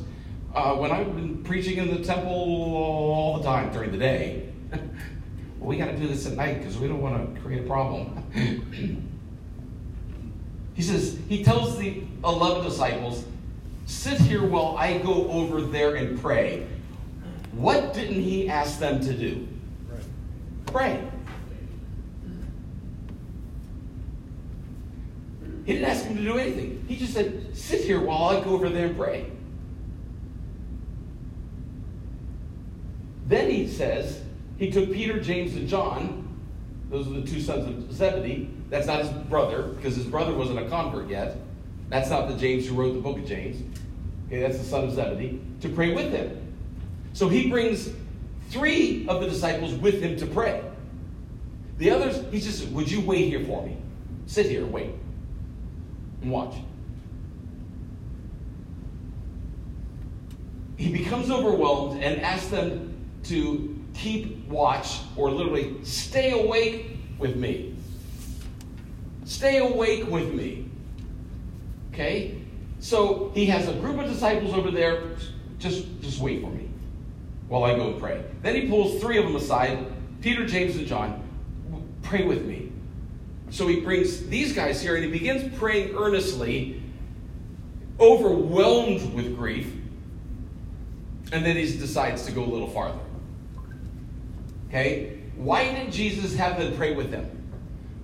uh, 0.56 0.74
when 0.76 0.90
I've 0.90 1.14
been 1.14 1.44
preaching 1.44 1.80
in 1.80 1.94
the 1.94 2.02
temple 2.02 2.32
all 2.32 3.38
the 3.38 3.44
time 3.44 3.74
during 3.74 3.92
the 3.92 3.98
day? 3.98 4.48
well, 4.72 4.82
we 5.60 5.76
got 5.76 5.88
to 5.88 5.98
do 5.98 6.08
this 6.08 6.26
at 6.26 6.38
night 6.38 6.60
because 6.60 6.78
we 6.78 6.88
don't 6.88 7.02
want 7.02 7.36
to 7.36 7.42
create 7.42 7.66
a 7.66 7.68
problem. 7.68 8.24
he 10.76 10.82
says, 10.82 11.20
he 11.28 11.44
tells 11.44 11.78
the 11.78 12.04
11 12.24 12.64
disciples, 12.64 13.26
sit 13.86 14.18
here 14.18 14.46
while 14.46 14.78
I 14.78 15.00
go 15.00 15.30
over 15.30 15.62
there 15.62 15.96
and 15.96 16.18
pray. 16.22 16.66
What 17.52 17.94
didn't 17.94 18.22
he 18.22 18.48
ask 18.48 18.80
them 18.80 19.02
to 19.02 19.14
do? 19.14 19.46
Right. 19.90 20.04
Pray. 20.68 21.06
He 25.66 25.74
didn't 25.74 25.90
ask 25.90 26.06
him 26.06 26.18
to 26.18 26.24
do 26.24 26.38
anything. 26.38 26.84
He 26.88 26.96
just 26.96 27.14
said, 27.14 27.56
sit 27.56 27.82
here 27.82 28.02
while 28.02 28.30
I 28.30 28.44
go 28.44 28.52
over 28.52 28.70
there 28.70 28.88
and 28.88 28.98
pray. 28.98 29.32
Then 33.28 33.50
he 33.50 33.68
says, 33.68 34.22
he 34.58 34.70
took 34.70 34.92
Peter, 34.92 35.20
James, 35.20 35.56
and 35.56 35.68
John. 35.68 36.20
Those 36.90 37.08
are 37.08 37.12
the 37.12 37.22
two 37.22 37.40
sons 37.40 37.68
of 37.68 37.92
Zebedee. 37.94 38.50
That's 38.70 38.88
not 38.88 39.00
his 39.00 39.10
brother, 39.10 39.64
because 39.64 39.96
his 39.96 40.06
brother 40.06 40.34
wasn't 40.34 40.60
a 40.60 40.70
convert 40.70 41.10
yet. 41.10 41.38
That's 41.90 42.10
not 42.10 42.28
the 42.28 42.36
James 42.36 42.68
who 42.68 42.76
wrote 42.76 42.94
the 42.94 43.02
book 43.02 43.18
of 43.18 43.26
James. 43.26 43.62
Okay, 44.28 44.42
that's 44.42 44.58
the 44.58 44.64
son 44.64 44.84
of 44.84 44.94
Zebedee, 44.94 45.40
to 45.62 45.70
pray 45.70 45.94
with 45.94 46.12
him. 46.12 46.54
So 47.14 47.30
he 47.30 47.50
brings 47.50 47.90
three 48.50 49.08
of 49.08 49.22
the 49.22 49.30
disciples 49.30 49.74
with 49.76 50.02
him 50.02 50.18
to 50.18 50.28
pray. 50.28 50.62
The 51.78 51.90
others, 51.90 52.22
he 52.32 52.40
just 52.40 52.68
Would 52.70 52.92
you 52.92 53.02
wait 53.02 53.26
here 53.26 53.44
for 53.46 53.66
me? 53.66 53.78
Sit 54.26 54.48
here, 54.48 54.66
wait, 54.66 54.92
and 56.24 56.32
watch. 56.32 56.56
He 60.78 60.92
becomes 60.92 61.30
overwhelmed 61.30 62.02
and 62.02 62.22
asks 62.22 62.48
them 62.48 62.94
to 63.26 63.80
keep 63.94 64.46
watch, 64.48 65.00
or 65.16 65.30
literally 65.30 65.76
stay 65.84 66.32
awake 66.32 66.98
with 67.20 67.36
me. 67.36 67.76
Stay 69.26 69.60
awake 69.60 70.10
with 70.10 70.34
me. 70.34 70.70
Okay? 71.94 72.40
So 72.80 73.32
he 73.34 73.46
has 73.46 73.68
a 73.68 73.74
group 73.74 74.00
of 74.00 74.10
disciples 74.10 74.54
over 74.54 74.72
there. 74.72 75.04
Just, 75.60 75.86
just 76.02 76.20
wait 76.20 76.42
for 76.42 76.50
me 76.50 76.70
while 77.48 77.64
I 77.64 77.76
go 77.76 77.92
and 77.92 78.00
pray. 78.00 78.24
Then 78.42 78.56
he 78.56 78.68
pulls 78.68 79.00
three 79.00 79.18
of 79.18 79.26
them 79.26 79.36
aside 79.36 79.86
Peter, 80.22 80.46
James, 80.46 80.76
and 80.76 80.88
John. 80.88 81.22
Pray 82.02 82.26
with 82.26 82.46
me. 82.46 82.63
So 83.54 83.68
he 83.68 83.82
brings 83.82 84.26
these 84.30 84.52
guys 84.52 84.82
here 84.82 84.96
and 84.96 85.06
he 85.06 85.12
begins 85.12 85.56
praying 85.60 85.96
earnestly, 85.96 86.82
overwhelmed 88.00 89.14
with 89.14 89.38
grief. 89.38 89.72
And 91.32 91.46
then 91.46 91.56
he 91.56 91.66
decides 91.78 92.26
to 92.26 92.32
go 92.32 92.44
a 92.44 92.50
little 92.50 92.68
farther. 92.68 92.98
Okay? 94.70 95.20
Why 95.36 95.72
did 95.72 95.92
Jesus 95.92 96.36
have 96.36 96.58
them 96.58 96.76
pray 96.76 96.96
with 96.96 97.12
him? 97.12 97.30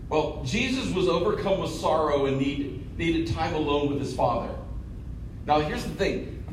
Well, 0.10 0.44
Jesus 0.46 0.94
was 0.94 1.08
overcome 1.08 1.62
with 1.62 1.72
sorrow 1.72 2.28
and 2.28 2.38
need, 2.38 2.96
needed 3.00 3.34
time 3.34 3.56
alone 3.56 3.90
with 3.90 4.00
his 4.00 4.16
Father. 4.16 4.54
Now, 5.48 5.62
here's 5.62 5.84
the 5.84 5.96
thing 5.96 6.44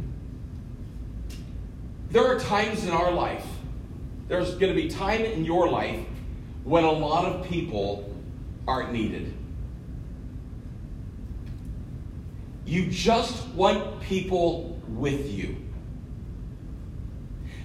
there 2.11 2.25
are 2.27 2.41
times 2.41 2.83
in 2.83 2.93
our 2.93 3.13
life, 3.13 3.45
there's 4.29 4.55
going 4.55 4.75
to 4.75 4.83
be 4.83 4.89
time 4.89 5.21
in 5.21 5.45
your 5.45 5.69
life 5.69 6.01
when 6.65 6.85
a 6.85 6.93
lot 6.93 7.27
of 7.27 7.47
people 7.47 8.06
aren't 8.67 8.93
needed. 8.93 9.33
You 12.65 12.87
just 12.87 13.47
want 13.49 14.01
people 14.01 14.81
with 14.89 15.31
you. 15.31 15.57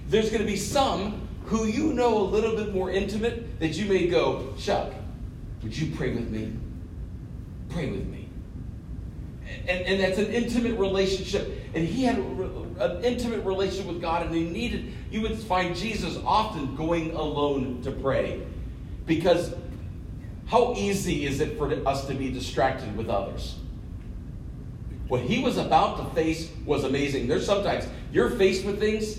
There's 0.08 0.30
going 0.30 0.42
to 0.42 0.46
be 0.46 0.56
some 0.56 1.28
who 1.46 1.66
you 1.66 1.92
know 1.92 2.18
a 2.18 2.22
little 2.24 2.56
bit 2.56 2.72
more 2.72 2.90
intimate 2.90 3.58
that 3.58 3.70
you 3.70 3.86
may 3.86 4.06
go, 4.06 4.54
Chuck, 4.58 4.92
would 5.62 5.76
you 5.76 5.94
pray 5.96 6.14
with 6.14 6.30
me? 6.30 6.52
Pray 7.68 7.90
with 7.90 8.06
me. 8.06 8.28
And, 9.66 9.80
and 9.86 10.00
that's 10.00 10.18
an 10.18 10.26
intimate 10.26 10.78
relationship. 10.78 11.60
And 11.74 11.86
he 11.86 12.04
had 12.04 12.18
a, 12.18 12.22
an 12.78 13.04
intimate 13.04 13.44
relationship 13.44 13.86
with 13.86 14.00
God, 14.00 14.26
and 14.26 14.34
he 14.34 14.44
needed, 14.44 14.92
you 15.10 15.20
would 15.22 15.36
find 15.38 15.74
Jesus 15.74 16.18
often 16.24 16.76
going 16.76 17.10
alone 17.12 17.82
to 17.82 17.90
pray. 17.90 18.42
Because 19.06 19.54
how 20.52 20.74
easy 20.76 21.24
is 21.24 21.40
it 21.40 21.56
for 21.56 21.72
us 21.88 22.06
to 22.06 22.12
be 22.12 22.30
distracted 22.30 22.94
with 22.94 23.08
others? 23.08 23.54
What 25.08 25.22
he 25.22 25.42
was 25.42 25.56
about 25.56 25.96
to 25.96 26.14
face 26.14 26.52
was 26.66 26.84
amazing. 26.84 27.26
There's 27.26 27.46
sometimes 27.46 27.88
you're 28.12 28.28
faced 28.28 28.66
with 28.66 28.78
things, 28.78 29.18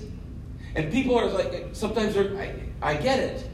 and 0.75 0.91
people 0.91 1.17
are 1.17 1.27
like, 1.27 1.69
sometimes 1.73 2.13
they're, 2.13 2.37
I, 2.37 2.53
I 2.83 2.93
get 2.97 3.47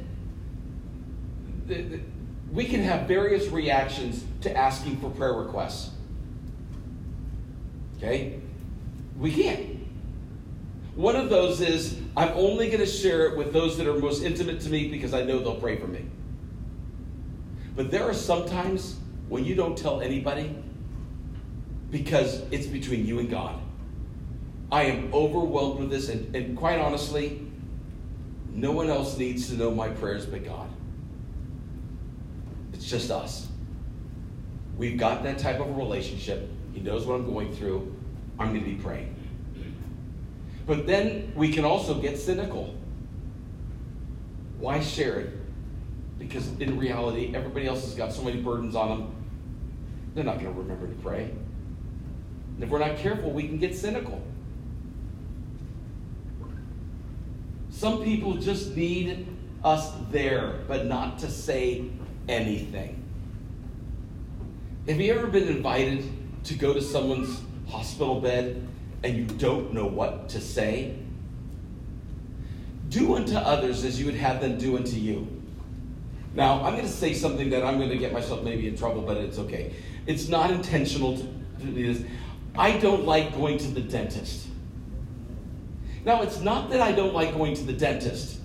it. 1.70 2.04
We 2.52 2.66
can 2.66 2.82
have 2.82 3.08
various 3.08 3.48
reactions 3.48 4.26
to 4.42 4.54
asking 4.54 4.98
for 4.98 5.10
prayer 5.12 5.34
requests. 5.34 5.92
Okay? 7.96 8.42
We 9.18 9.32
can. 9.32 9.88
One 10.96 11.16
of 11.16 11.30
those 11.30 11.62
is 11.62 11.98
I'm 12.18 12.34
only 12.34 12.68
going 12.68 12.80
to 12.80 12.86
share 12.86 13.28
it 13.28 13.38
with 13.38 13.54
those 13.54 13.78
that 13.78 13.88
are 13.88 13.98
most 13.98 14.22
intimate 14.22 14.60
to 14.62 14.70
me 14.70 14.90
because 14.90 15.14
I 15.14 15.24
know 15.24 15.40
they'll 15.40 15.56
pray 15.56 15.78
for 15.78 15.88
me. 15.88 16.04
But 17.80 17.92
there 17.92 18.04
are 18.04 18.14
some 18.14 18.46
times 18.46 19.00
when 19.30 19.46
you 19.46 19.56
don't 19.56 19.78
tell 19.78 20.02
anybody 20.02 20.54
because 21.90 22.42
it's 22.52 22.68
between 22.68 23.06
you 23.06 23.20
and 23.20 23.30
God. 23.30 23.58
I 24.70 24.84
am 24.84 25.14
overwhelmed 25.14 25.80
with 25.80 25.90
this, 25.90 26.10
and, 26.10 26.36
and 26.36 26.58
quite 26.58 26.78
honestly, 26.78 27.48
no 28.52 28.74
one 28.74 28.90
else 28.90 29.18
needs 29.18 29.48
to 29.48 29.56
know 29.56 29.72
my 29.72 29.88
prayers 29.88 30.26
but 30.26 30.44
God. 30.44 30.68
It's 32.74 32.84
just 32.84 33.12
us. 33.12 33.48
We've 34.76 34.98
got 34.98 35.24
that 35.24 35.40
type 35.40 35.62
of 35.62 35.70
a 35.70 35.72
relationship. 35.72 36.50
He 36.74 36.82
knows 36.82 37.06
what 37.06 37.16
I'm 37.16 37.32
going 37.32 37.56
through. 37.56 37.96
I'm 38.38 38.50
going 38.50 38.66
to 38.66 38.70
be 38.70 38.76
praying. 38.76 39.16
But 40.68 40.86
then 40.86 41.32
we 41.34 41.50
can 41.50 41.64
also 41.64 41.94
get 41.94 42.20
cynical. 42.20 42.76
Why 44.58 44.82
share 44.82 45.22
it? 45.22 45.40
Because 46.20 46.48
in 46.60 46.78
reality, 46.78 47.32
everybody 47.34 47.66
else 47.68 47.86
has 47.86 47.96
got 47.96 48.14
so 48.14 48.22
many 48.22 48.42
burdens 48.42 48.76
on 48.76 48.90
them, 48.90 49.16
they're 50.14 50.24
not 50.24 50.40
going 50.40 50.54
to 50.54 50.60
remember 50.60 50.88
to 50.88 50.96
pray. 51.02 51.32
And 52.56 52.64
if 52.64 52.70
we're 52.70 52.80
not 52.80 52.98
careful, 52.98 53.32
we 53.32 53.48
can 53.48 53.58
get 53.58 53.76
cynical. 53.76 54.22
Some 57.72 58.04
people 58.04 58.34
just 58.34 58.76
need 58.76 59.26
us 59.64 59.92
there, 60.12 60.60
but 60.68 60.86
not 60.86 61.20
to 61.20 61.30
say 61.30 61.86
anything. 62.28 63.02
Have 64.88 65.00
you 65.00 65.14
ever 65.14 65.28
been 65.28 65.48
invited 65.48 66.04
to 66.46 66.56
go 66.56 66.74
to 66.74 66.82
someone's 66.82 67.42
hospital 67.70 68.20
bed 68.20 68.68
and 69.04 69.16
you 69.16 69.26
don't 69.26 69.74
know 69.74 69.86
what 69.86 70.30
to 70.30 70.42
say? 70.42 70.98
Do 72.90 73.16
unto 73.16 73.36
others 73.36 73.86
as 73.86 74.00
you 74.00 74.08
would 74.08 74.16
have 74.16 74.42
them 74.42 74.58
do 74.58 74.76
unto 74.76 74.96
you. 74.96 75.39
Now, 76.36 76.64
I'm 76.64 76.74
going 76.74 76.86
to 76.86 76.92
say 76.92 77.14
something 77.14 77.50
that 77.50 77.64
I'm 77.64 77.78
going 77.78 77.90
to 77.90 77.98
get 77.98 78.14
myself 78.14 78.44
maybe 78.44 78.68
in 78.68 78.78
trouble, 78.78 79.02
but 79.02 79.18
it's 79.18 79.40
okay. 79.40 79.74
It's 80.06 80.28
not 80.28 80.52
intentional 80.52 81.18
to 81.18 81.24
do 81.66 81.94
this. 81.94 82.06
I 82.58 82.78
don't 82.78 83.06
like 83.06 83.36
going 83.36 83.58
to 83.60 83.68
the 83.68 83.82
dentist. 83.82 84.48
Now, 86.06 86.22
it's 86.22 86.40
not 86.40 86.70
that 86.70 86.82
I 86.82 86.92
don't 86.92 87.14
like 87.14 87.34
going 87.34 87.56
to 87.56 87.64
the 87.64 87.74
dentist. 87.74 88.40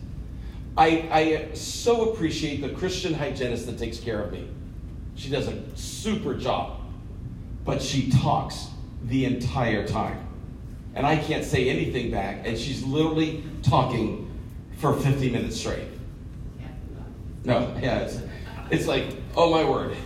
I, 0.77 1.09
I 1.11 1.55
so 1.55 2.11
appreciate 2.11 2.61
the 2.61 2.70
Christian 2.70 3.14
hygienist 3.14 3.66
that 3.66 3.79
takes 3.79 3.99
care 3.99 4.20
of 4.20 4.33
me. 4.33 4.49
She 5.14 5.31
does 5.31 5.47
a 5.47 5.62
super 5.77 6.35
job, 6.35 6.81
but 7.64 7.81
she 7.81 8.11
talks 8.11 8.68
the 9.05 9.25
entire 9.25 9.87
time. 9.87 10.27
And 10.94 11.07
I 11.07 11.16
can't 11.16 11.44
say 11.44 11.68
anything 11.68 12.11
back, 12.11 12.42
and 12.44 12.59
she's 12.59 12.83
literally 12.83 13.44
talking 13.62 14.31
for 14.79 14.94
50 14.94 15.31
minutes 15.31 15.59
straight. 15.59 15.93
No, 17.44 17.74
yeah, 17.80 18.00
it's, 18.00 18.20
it's 18.70 18.87
like, 18.87 19.04
oh 19.37 19.50
my 19.50 19.68
word. 19.68 19.96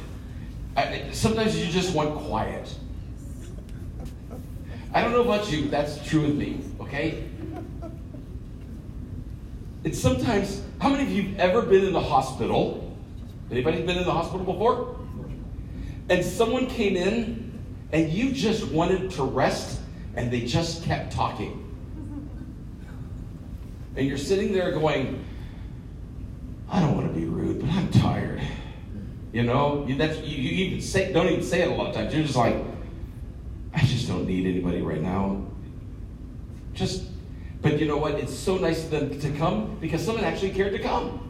I, 0.77 1.09
sometimes 1.12 1.59
you 1.59 1.70
just 1.70 1.94
want 1.94 2.14
quiet. 2.27 2.72
I 4.92 5.03
don't 5.03 5.12
know 5.12 5.22
about 5.22 5.51
you, 5.51 5.62
but 5.62 5.70
that's 5.70 6.05
true 6.07 6.22
with 6.22 6.37
me, 6.37 6.61
okay? 6.81 7.24
It's 9.85 9.98
sometimes, 9.98 10.62
how 10.81 10.88
many 10.88 11.05
of 11.05 11.11
you 11.11 11.22
have 11.35 11.40
ever 11.51 11.62
been 11.62 11.85
in 11.85 11.92
the 11.92 12.01
hospital? 12.01 12.96
Anybody 13.51 13.83
been 13.83 13.98
in 13.98 14.05
the 14.05 14.12
hospital 14.12 14.44
before? 14.44 14.98
And 16.09 16.24
someone 16.24 16.66
came 16.66 16.96
in 16.96 17.61
and 17.92 18.11
you 18.11 18.33
just 18.33 18.66
wanted 18.68 19.11
to 19.12 19.22
rest 19.22 19.81
and 20.16 20.31
they 20.31 20.40
just 20.40 20.85
kept 20.85 21.12
talking. 21.12 21.64
And 23.94 24.07
you're 24.07 24.18
sitting 24.18 24.53
there 24.53 24.72
going, 24.72 25.24
I 26.70 26.81
don't 26.81 26.94
want 26.94 27.12
to 27.12 27.18
be 27.18 27.27
Tired. 27.92 28.40
You 29.33 29.42
know, 29.42 29.87
that's 29.87 30.18
you, 30.20 30.37
you 30.37 30.66
even 30.66 30.81
say 30.81 31.12
don't 31.12 31.29
even 31.29 31.44
say 31.44 31.62
it 31.62 31.68
a 31.68 31.74
lot 31.74 31.88
of 31.88 31.94
times. 31.94 32.14
You're 32.14 32.22
just 32.22 32.37
like, 32.37 32.57
I 33.74 33.81
just 33.81 34.09
don't 34.09 34.27
need 34.27 34.46
anybody 34.46 34.81
right 34.81 35.01
now. 35.01 35.44
Just, 36.72 37.05
but 37.61 37.79
you 37.79 37.87
know 37.87 37.98
what? 37.98 38.14
It's 38.14 38.35
so 38.35 38.57
nice 38.57 38.85
of 38.85 38.90
them 38.90 39.20
to 39.20 39.31
come 39.33 39.77
because 39.81 40.05
someone 40.05 40.24
actually 40.24 40.51
cared 40.51 40.72
to 40.72 40.79
come. 40.79 41.24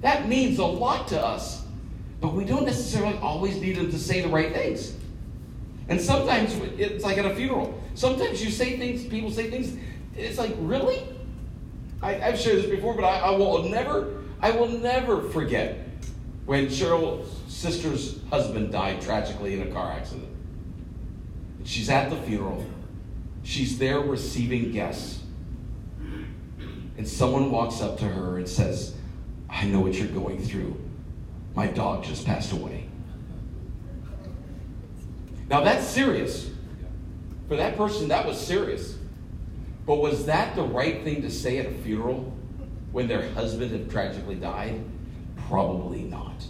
That 0.00 0.28
means 0.28 0.58
a 0.58 0.64
lot 0.64 1.08
to 1.08 1.24
us. 1.24 1.64
But 2.20 2.34
we 2.34 2.44
don't 2.44 2.64
necessarily 2.64 3.16
always 3.18 3.60
need 3.60 3.76
them 3.76 3.90
to 3.90 3.98
say 3.98 4.20
the 4.20 4.28
right 4.28 4.52
things. 4.52 4.94
And 5.88 6.00
sometimes 6.00 6.54
it's 6.78 7.04
like 7.04 7.16
at 7.16 7.24
a 7.24 7.34
funeral. 7.34 7.80
Sometimes 7.94 8.44
you 8.44 8.50
say 8.50 8.76
things, 8.76 9.04
people 9.04 9.30
say 9.30 9.50
things, 9.50 9.76
it's 10.16 10.38
like, 10.38 10.54
really? 10.58 11.02
I, 12.02 12.12
have 12.12 12.38
shared 12.38 12.58
this 12.58 12.66
before, 12.66 12.94
but 12.94 13.04
I, 13.04 13.18
I 13.20 13.30
will 13.30 13.62
never, 13.68 14.22
I 14.40 14.50
will 14.50 14.68
never 14.68 15.22
forget 15.30 15.87
when 16.48 16.66
Cheryl's 16.68 17.30
sister's 17.46 18.22
husband 18.30 18.72
died 18.72 19.02
tragically 19.02 19.60
in 19.60 19.68
a 19.68 19.70
car 19.70 19.92
accident. 19.92 20.30
She's 21.62 21.90
at 21.90 22.08
the 22.08 22.16
funeral. 22.16 22.64
She's 23.42 23.76
there 23.76 24.00
receiving 24.00 24.72
guests. 24.72 25.20
And 26.96 27.06
someone 27.06 27.50
walks 27.50 27.82
up 27.82 27.98
to 27.98 28.06
her 28.06 28.38
and 28.38 28.48
says, 28.48 28.94
I 29.50 29.66
know 29.66 29.80
what 29.80 29.92
you're 29.96 30.08
going 30.08 30.42
through. 30.42 30.80
My 31.54 31.66
dog 31.66 32.02
just 32.02 32.24
passed 32.24 32.52
away. 32.52 32.88
Now 35.50 35.62
that's 35.62 35.86
serious. 35.86 36.48
For 37.48 37.56
that 37.56 37.76
person, 37.76 38.08
that 38.08 38.26
was 38.26 38.40
serious. 38.40 38.96
But 39.84 39.96
was 39.96 40.24
that 40.24 40.56
the 40.56 40.62
right 40.62 41.04
thing 41.04 41.20
to 41.20 41.30
say 41.30 41.58
at 41.58 41.66
a 41.66 41.72
funeral 41.72 42.34
when 42.90 43.06
their 43.06 43.28
husband 43.32 43.70
had 43.70 43.90
tragically 43.90 44.36
died? 44.36 44.82
Probably 45.48 46.02
not. 46.02 46.44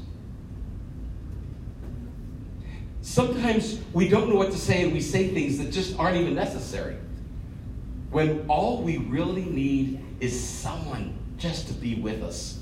Sometimes 3.01 3.81
we 3.93 4.09
don't 4.09 4.29
know 4.29 4.35
what 4.35 4.51
to 4.51 4.59
say 4.59 4.83
and 4.83 4.93
we 4.93 5.01
say 5.01 5.29
things 5.29 5.59
that 5.59 5.71
just 5.71 5.99
aren't 5.99 6.17
even 6.17 6.35
necessary. 6.35 6.97
When 8.11 8.45
all 8.49 8.83
we 8.83 8.99
really 8.99 9.45
need 9.45 10.05
is 10.21 10.39
someone 10.39 11.17
just 11.37 11.69
to 11.69 11.75
be 11.75 11.95
with 11.95 12.23
us. 12.23 12.59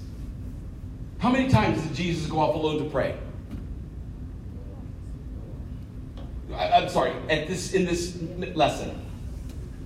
How 1.18 1.30
many 1.30 1.48
times 1.48 1.82
did 1.82 1.94
Jesus 1.94 2.26
go 2.26 2.40
off 2.40 2.54
alone 2.54 2.84
to 2.84 2.90
pray? 2.90 3.18
I, 6.52 6.82
am 6.82 6.88
sorry, 6.88 7.12
at 7.28 7.48
this 7.48 7.72
in 7.72 7.86
this 7.86 8.16
lesson. 8.54 9.02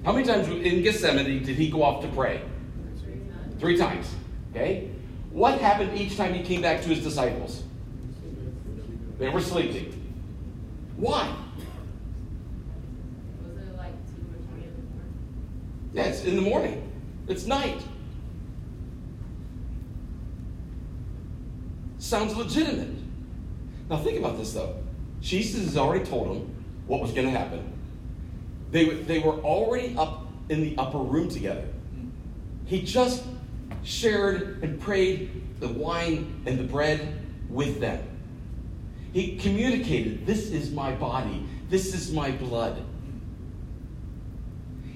How 0.05 0.13
many 0.13 0.27
times 0.27 0.49
in 0.49 0.83
Gethsemane 0.83 1.45
did 1.45 1.57
he 1.57 1.71
go 1.71 1.83
off 1.83 2.03
to 2.03 2.09
pray? 2.09 2.43
Three 3.59 3.77
times. 3.77 4.13
Okay? 4.51 4.90
What 5.31 5.61
happened 5.61 5.99
each 5.99 6.17
time 6.17 6.35
he 6.35 6.43
came 6.43 6.61
back 6.61 6.83
to 6.83 6.89
his 6.89 7.03
disciples? 7.03 7.63
They 9.19 9.29
were 9.29 9.41
sleeping. 9.41 9.97
Why? 10.97 11.35
Was 13.43 13.57
it 13.57 13.77
like 13.77 13.93
two 14.09 14.23
or 14.23 14.55
three 14.55 14.65
in 14.65 14.75
the 14.75 14.83
morning? 14.83 15.15
Yeah, 15.93 16.03
it's 16.05 16.25
in 16.25 16.37
the 16.37 16.43
morning. 16.43 16.93
It's 17.29 17.47
night. 17.47 17.81
Sounds 21.99 22.35
legitimate. 22.35 22.97
Now 23.89 23.99
think 23.99 24.19
about 24.19 24.37
this 24.37 24.53
though. 24.53 24.75
Jesus 25.21 25.65
has 25.65 25.77
already 25.77 26.05
told 26.05 26.29
them 26.31 26.55
what 26.87 27.01
was 27.01 27.13
going 27.13 27.31
to 27.31 27.39
happen. 27.39 27.73
They, 28.71 28.89
they 28.89 29.19
were 29.19 29.35
already 29.35 29.95
up 29.97 30.27
in 30.49 30.63
the 30.63 30.75
upper 30.79 30.99
room 30.99 31.29
together. 31.29 31.65
He 32.67 32.83
just 32.83 33.23
shared 33.83 34.63
and 34.63 34.81
prayed 34.81 35.61
the 35.61 35.69
wine 35.69 36.43
and 36.47 36.59
the 36.59 36.65
bread 36.65 37.23
with 37.49 37.81
them. 37.81 38.03
He 39.13 39.37
communicated, 39.37 40.27
This 40.27 40.51
is 40.51 40.71
my 40.71 40.93
body, 40.93 41.47
this 41.69 41.95
is 41.95 42.13
my 42.13 42.31
blood. 42.31 42.83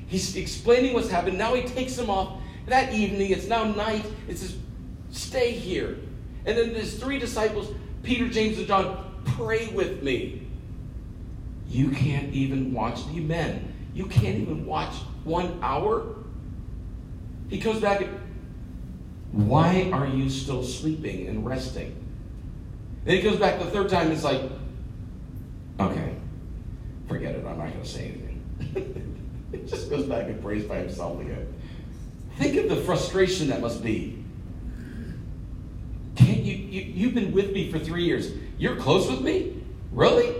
He's 0.07 0.37
explaining 0.37 0.95
what's 0.95 1.11
happened. 1.11 1.39
Now 1.39 1.55
he 1.55 1.63
takes 1.63 1.97
them 1.97 2.11
off. 2.11 2.41
That 2.67 2.93
evening, 2.93 3.31
it's 3.31 3.47
now 3.47 3.65
night. 3.65 4.05
It 4.29 4.39
says, 4.39 4.57
Stay 5.11 5.53
here. 5.53 5.99
And 6.47 6.57
then 6.57 6.73
there's 6.73 6.99
three 6.99 7.19
disciples, 7.19 7.69
Peter, 8.03 8.29
James, 8.29 8.59
and 8.59 8.67
John, 8.67 9.23
pray 9.25 9.69
with 9.69 10.03
me. 10.03 10.47
You 11.69 11.91
can't 11.91 12.33
even 12.33 12.73
watch 12.73 13.07
the 13.09 13.21
men. 13.21 13.73
You 13.95 14.07
can't 14.07 14.37
even 14.37 14.67
watch 14.67 14.95
one 15.25 15.59
hour. 15.63 16.15
He 17.49 17.61
comes 17.61 17.81
back 17.81 18.03
and, 18.03 18.11
why 19.35 19.91
are 19.93 20.07
you 20.07 20.31
still 20.31 20.63
sleeping 20.63 21.27
and 21.27 21.45
resting? 21.45 21.97
Then 23.05 23.17
he 23.17 23.23
comes 23.23 23.37
back 23.37 23.59
the 23.59 23.67
third 23.67 23.89
time. 23.89 24.11
It's 24.13 24.25
like, 24.25 24.43
okay, 25.81 26.15
forget 27.09 27.35
it. 27.35 27.45
I'm 27.45 27.59
not 27.59 27.69
going 27.69 27.83
to 27.83 27.89
say 27.89 28.07
anything. 28.07 29.51
it 29.53 29.69
just 29.69 29.91
goes 29.91 30.05
back 30.05 30.27
and 30.27 30.43
prays 30.43 30.65
by 30.65 30.79
himself 30.79 31.21
again. 31.21 31.53
Think 32.37 32.57
of 32.57 32.69
the 32.69 32.77
frustration 32.77 33.49
that 33.49 33.61
must 33.61 33.83
be. 33.83 34.25
Can't 36.17 36.39
you, 36.39 36.55
you? 36.55 36.83
You've 36.83 37.15
been 37.15 37.33
with 37.33 37.53
me 37.53 37.71
for 37.71 37.79
three 37.79 38.05
years. 38.05 38.33
You're 38.59 38.77
close 38.77 39.11
with 39.11 39.21
me, 39.21 39.63
really, 39.93 40.35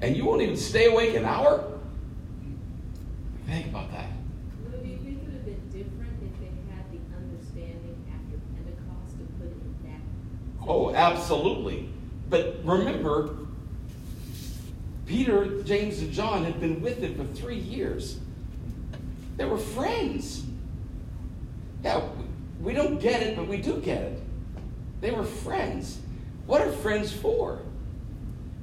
and 0.00 0.16
you 0.16 0.24
won't 0.24 0.42
even 0.42 0.56
stay 0.56 0.86
awake 0.86 1.14
an 1.14 1.24
hour. 1.24 1.78
Think 3.46 3.66
about 3.66 3.90
that. 3.92 4.10
Would 4.64 4.86
you 4.86 4.96
think 4.98 5.18
it 5.18 5.24
would 5.24 5.34
have 5.34 5.44
been 5.44 5.68
different 5.70 6.22
if 6.22 6.38
they 6.38 6.50
had 6.70 6.86
the 6.92 7.00
understanding 7.16 7.98
after 8.14 8.38
Pentecost 8.54 9.18
to 9.18 9.24
put 9.38 9.50
it 9.50 9.58
in 9.58 9.74
that? 9.90 10.00
Oh, 10.70 10.94
absolutely. 10.94 11.88
But 12.28 12.60
remember, 12.62 13.36
Peter, 15.04 15.64
James, 15.64 15.98
and 15.98 16.12
John 16.12 16.44
had 16.44 16.60
been 16.60 16.80
with 16.80 16.98
him 16.98 17.16
for 17.16 17.24
three 17.34 17.58
years. 17.58 18.20
They 19.36 19.46
were 19.46 19.58
friends. 19.58 20.44
Yeah, 21.82 22.02
we 22.60 22.72
don't 22.72 23.00
get 23.00 23.20
it, 23.20 23.34
but 23.34 23.48
we 23.48 23.56
do 23.56 23.80
get 23.80 24.00
it. 24.00 24.22
They 25.00 25.10
were 25.10 25.24
friends. 25.24 25.98
What 26.46 26.60
are 26.60 26.70
friends 26.70 27.12
for? 27.12 27.58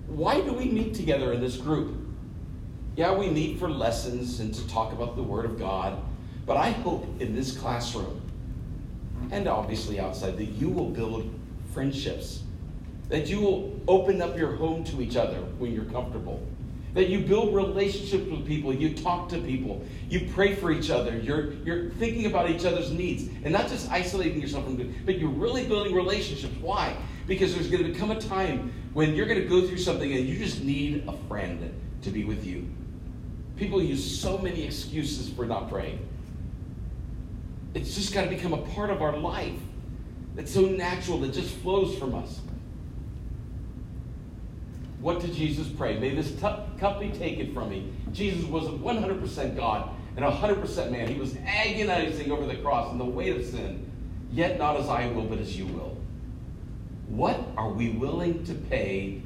Why 0.07 0.39
do 0.39 0.53
we 0.53 0.63
meet 0.63 0.93
together 0.93 1.33
in 1.33 1.41
this 1.41 1.57
group? 1.57 1.93
Yeah, 2.95 3.13
we 3.15 3.29
meet 3.29 3.59
for 3.59 3.69
lessons 3.69 4.39
and 4.39 4.53
to 4.53 4.65
talk 4.69 4.93
about 4.93 5.17
the 5.17 5.23
Word 5.23 5.43
of 5.43 5.59
God, 5.59 6.01
but 6.45 6.55
I 6.55 6.69
hope 6.69 7.05
in 7.19 7.35
this 7.35 7.57
classroom, 7.57 8.21
and 9.29 9.45
obviously 9.49 9.99
outside, 9.99 10.37
that 10.37 10.45
you 10.45 10.69
will 10.69 10.89
build 10.89 11.36
friendships, 11.77 12.41
that 13.07 13.27
you 13.27 13.39
will 13.39 13.79
open 13.87 14.19
up 14.19 14.35
your 14.35 14.55
home 14.55 14.83
to 14.83 14.99
each 14.99 15.15
other 15.15 15.37
when 15.59 15.71
you're 15.71 15.85
comfortable, 15.85 16.43
that 16.95 17.07
you 17.07 17.19
build 17.19 17.53
relationships 17.53 18.27
with 18.31 18.47
people, 18.47 18.73
you 18.73 18.95
talk 18.95 19.29
to 19.29 19.37
people, 19.37 19.85
you 20.09 20.27
pray 20.33 20.55
for 20.55 20.71
each 20.71 20.89
other, 20.89 21.15
you're, 21.19 21.53
you're 21.65 21.91
thinking 21.91 22.25
about 22.25 22.49
each 22.49 22.65
other's 22.65 22.91
needs, 22.91 23.29
and 23.43 23.53
not 23.53 23.67
just 23.67 23.91
isolating 23.91 24.41
yourself 24.41 24.63
from 24.63 24.81
it, 24.81 25.05
but 25.05 25.19
you're 25.19 25.29
really 25.29 25.67
building 25.67 25.93
relationships. 25.93 26.55
Why? 26.61 26.97
Because 27.27 27.53
there's 27.53 27.69
going 27.69 27.83
to 27.83 27.91
become 27.91 28.09
a 28.09 28.19
time 28.19 28.73
when 28.93 29.13
you're 29.13 29.27
going 29.27 29.39
to 29.39 29.47
go 29.47 29.67
through 29.67 29.77
something 29.77 30.11
and 30.11 30.27
you 30.27 30.35
just 30.35 30.63
need 30.63 31.03
a 31.07 31.13
friend 31.27 31.71
to 32.01 32.09
be 32.09 32.23
with 32.23 32.43
you. 32.43 32.67
People 33.55 33.83
use 33.83 34.19
so 34.19 34.39
many 34.39 34.63
excuses 34.63 35.29
for 35.29 35.45
not 35.45 35.69
praying. 35.69 36.03
It's 37.75 37.93
just 37.93 38.15
got 38.15 38.23
to 38.23 38.29
become 38.29 38.53
a 38.53 38.63
part 38.73 38.89
of 38.89 39.03
our 39.03 39.15
life. 39.15 39.59
It's 40.37 40.53
so 40.53 40.61
natural 40.61 41.19
that 41.21 41.33
just 41.33 41.55
flows 41.57 41.97
from 41.97 42.13
us. 42.13 42.41
What 45.01 45.19
did 45.19 45.33
Jesus 45.33 45.67
pray? 45.67 45.99
May 45.99 46.13
this 46.13 46.39
cup 46.39 46.99
be 46.99 47.09
taken 47.09 47.53
from 47.53 47.69
me. 47.69 47.91
Jesus 48.11 48.45
was 48.45 48.65
100% 48.65 49.55
God 49.55 49.89
and 50.15 50.25
100% 50.25 50.91
man. 50.91 51.07
He 51.07 51.19
was 51.19 51.35
agonizing 51.45 52.31
over 52.31 52.45
the 52.45 52.55
cross 52.55 52.91
and 52.91 52.99
the 52.99 53.05
weight 53.05 53.35
of 53.35 53.45
sin. 53.45 53.89
Yet 54.31 54.57
not 54.57 54.77
as 54.77 54.89
I 54.89 55.07
will, 55.07 55.23
but 55.23 55.39
as 55.39 55.57
you 55.57 55.65
will. 55.67 55.97
What 57.07 57.39
are 57.55 57.69
we 57.69 57.89
willing 57.89 58.43
to 58.45 58.53
pay 58.53 59.21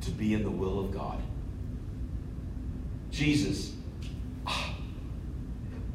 to 0.00 0.10
be 0.12 0.34
in 0.34 0.42
the 0.42 0.50
will 0.50 0.80
of 0.80 0.92
God? 0.92 1.20
Jesus, 3.10 3.72
ah, 4.46 4.74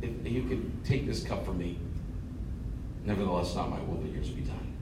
if 0.02 0.12
you 0.28 0.44
could 0.44 0.86
take 0.86 1.08
this 1.08 1.24
cup 1.24 1.46
from 1.46 1.58
me, 1.58 1.80
nevertheless, 3.06 3.56
not 3.56 3.70
my 3.70 3.80
will, 3.82 3.96
but 3.96 4.12
yours 4.12 4.30
be 4.30 4.42
done. 4.42 4.74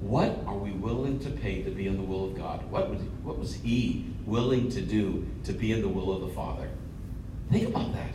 What 0.00 0.40
are 0.46 0.56
we 0.56 0.72
willing 0.72 1.18
to 1.20 1.30
pay 1.30 1.62
to 1.62 1.70
be 1.70 1.86
in 1.86 1.96
the 1.96 2.02
will 2.02 2.24
of 2.24 2.36
God? 2.36 2.68
What, 2.70 2.88
what 3.22 3.38
was 3.38 3.54
he 3.54 4.06
willing 4.26 4.68
to 4.70 4.80
do 4.80 5.26
to 5.44 5.52
be 5.52 5.72
in 5.72 5.80
the 5.80 5.88
will 5.88 6.12
of 6.12 6.22
the 6.22 6.28
Father? 6.28 6.68
Think 7.50 7.68
about 7.68 7.92
that. 7.94 8.14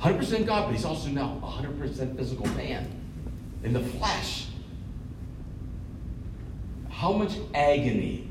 100% 0.00 0.46
God, 0.46 0.66
but 0.66 0.74
he's 0.74 0.84
also 0.84 1.08
now 1.08 1.40
100% 1.42 2.16
physical 2.16 2.46
man 2.48 2.90
in 3.62 3.72
the 3.72 3.80
flesh. 3.80 4.46
How 6.90 7.12
much 7.12 7.36
agony 7.54 8.28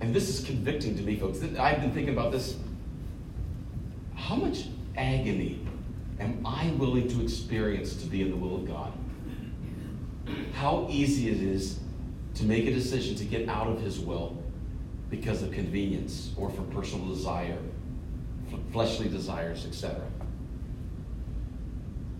and 0.00 0.14
this 0.14 0.28
is 0.28 0.44
convicting 0.44 0.96
to 0.96 1.02
me, 1.02 1.16
folks. 1.16 1.42
I've 1.58 1.80
been 1.80 1.92
thinking 1.92 2.14
about 2.14 2.32
this. 2.32 2.56
How 4.14 4.34
much 4.34 4.64
agony 4.96 5.66
am 6.20 6.46
I 6.46 6.70
willing 6.78 7.08
to 7.08 7.22
experience 7.22 7.96
to 7.96 8.06
be 8.06 8.22
in 8.22 8.30
the 8.30 8.36
will 8.36 8.56
of 8.56 8.66
God? 8.66 8.92
How 10.54 10.86
easy 10.90 11.28
it 11.28 11.42
is 11.42 11.80
to 12.34 12.44
make 12.44 12.66
a 12.66 12.72
decision 12.72 13.16
to 13.16 13.24
get 13.24 13.48
out 13.48 13.66
of 13.66 13.80
His 13.80 13.98
will 13.98 14.40
because 15.08 15.42
of 15.42 15.50
convenience 15.50 16.32
or 16.36 16.50
for 16.50 16.62
personal 16.62 17.06
desire, 17.08 17.58
fleshly 18.70 19.08
desires, 19.08 19.66
etc. 19.66 20.00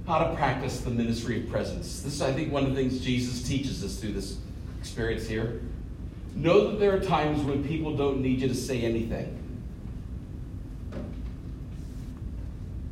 How 0.06 0.18
to 0.18 0.34
practice 0.34 0.80
the 0.80 0.90
ministry 0.90 1.40
of 1.42 1.50
presence. 1.50 2.02
This 2.02 2.14
is, 2.14 2.22
I 2.22 2.32
think, 2.32 2.52
one 2.52 2.64
of 2.64 2.70
the 2.70 2.76
things 2.76 3.00
Jesus 3.00 3.46
teaches 3.46 3.84
us 3.84 4.00
through 4.00 4.14
this 4.14 4.38
experience 4.80 5.28
here. 5.28 5.60
Know 6.34 6.70
that 6.70 6.80
there 6.80 6.96
are 6.96 7.00
times 7.00 7.42
when 7.42 7.62
people 7.62 7.96
don't 7.96 8.20
need 8.20 8.40
you 8.40 8.48
to 8.48 8.54
say 8.54 8.80
anything. 8.80 9.36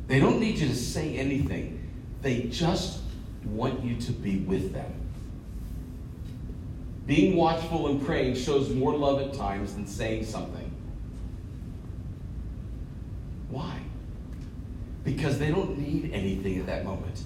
They 0.09 0.19
don't 0.19 0.39
need 0.39 0.57
you 0.57 0.67
to 0.67 0.75
say 0.75 1.17
anything. 1.17 1.87
They 2.23 2.41
just 2.45 3.01
want 3.45 3.83
you 3.83 3.95
to 3.97 4.11
be 4.11 4.39
with 4.39 4.73
them. 4.73 4.91
Being 7.05 7.35
watchful 7.35 7.87
and 7.89 8.03
praying 8.03 8.35
shows 8.35 8.69
more 8.71 8.97
love 8.97 9.21
at 9.21 9.35
times 9.35 9.75
than 9.75 9.85
saying 9.85 10.25
something. 10.25 10.71
Why? 13.49 13.81
Because 15.03 15.37
they 15.37 15.51
don't 15.51 15.77
need 15.77 16.11
anything 16.11 16.59
at 16.59 16.65
that 16.65 16.85
moment. 16.85 17.23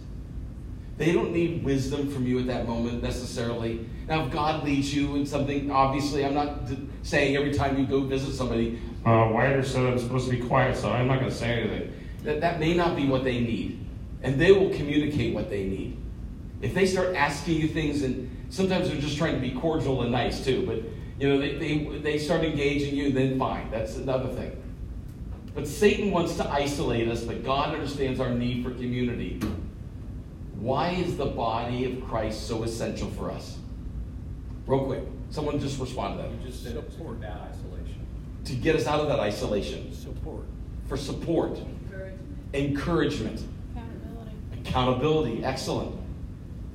They 0.97 1.13
don't 1.13 1.31
need 1.31 1.63
wisdom 1.63 2.11
from 2.11 2.27
you 2.27 2.39
at 2.39 2.47
that 2.47 2.67
moment 2.67 3.01
necessarily. 3.01 3.87
Now, 4.09 4.25
if 4.25 4.31
God 4.31 4.65
leads 4.65 4.93
you 4.93 5.15
in 5.15 5.25
something, 5.25 5.71
obviously, 5.71 6.25
I'm 6.25 6.33
not 6.33 6.69
saying 7.01 7.37
every 7.37 7.53
time 7.53 7.77
you 7.77 7.85
go 7.85 8.01
visit 8.01 8.33
somebody, 8.33 8.81
uh, 9.05 9.29
Wilder 9.31 9.63
said 9.63 9.85
I'm 9.85 9.97
supposed 9.99 10.29
to 10.29 10.35
be 10.35 10.45
quiet, 10.45 10.75
so 10.75 10.91
I'm 10.91 11.07
not 11.07 11.19
going 11.19 11.31
to 11.31 11.35
say 11.35 11.61
anything. 11.61 11.92
That, 12.23 12.41
that 12.41 12.59
may 12.59 12.73
not 12.73 12.95
be 12.95 13.07
what 13.07 13.23
they 13.23 13.39
need. 13.39 13.85
And 14.21 14.39
they 14.39 14.51
will 14.51 14.69
communicate 14.69 15.33
what 15.33 15.49
they 15.49 15.65
need. 15.65 15.97
If 16.61 16.73
they 16.73 16.85
start 16.85 17.15
asking 17.15 17.57
you 17.57 17.67
things, 17.67 18.03
and 18.03 18.45
sometimes 18.49 18.87
they're 18.87 19.01
just 19.01 19.17
trying 19.17 19.35
to 19.35 19.41
be 19.41 19.51
cordial 19.51 20.01
and 20.03 20.11
nice 20.11 20.43
too, 20.43 20.65
but 20.65 20.77
you 21.19 21.29
know, 21.29 21.39
they, 21.39 21.57
they, 21.57 21.99
they 21.99 22.17
start 22.17 22.43
engaging 22.43 22.95
you, 22.95 23.11
then 23.11 23.37
fine. 23.37 23.69
That's 23.69 23.97
another 23.97 24.29
thing. 24.33 24.61
But 25.53 25.67
Satan 25.67 26.11
wants 26.11 26.35
to 26.37 26.49
isolate 26.49 27.07
us, 27.07 27.23
but 27.23 27.43
God 27.43 27.73
understands 27.73 28.19
our 28.19 28.29
need 28.29 28.63
for 28.63 28.71
community. 28.71 29.39
Why 30.55 30.91
is 30.91 31.17
the 31.17 31.25
body 31.25 31.85
of 31.85 32.03
Christ 32.07 32.47
so 32.47 32.63
essential 32.63 33.09
for 33.11 33.29
us? 33.29 33.57
Real 34.65 34.85
quick, 34.85 35.03
someone 35.29 35.59
just 35.59 35.79
respond 35.79 36.17
to 36.17 36.23
that. 36.23 36.31
You 36.31 36.47
just 36.47 36.63
said 36.63 36.77
it's 36.77 36.95
that 36.95 37.41
isolation. 37.41 38.07
To 38.45 38.55
get 38.55 38.75
us 38.75 38.87
out 38.87 39.01
of 39.01 39.07
that 39.09 39.19
isolation. 39.19 39.93
Support. 39.93 40.45
For 40.87 40.97
support. 40.97 41.59
Encouragement. 42.53 43.41
Accountability. 43.75 44.31
Accountability. 44.61 45.43
Excellent. 45.43 45.91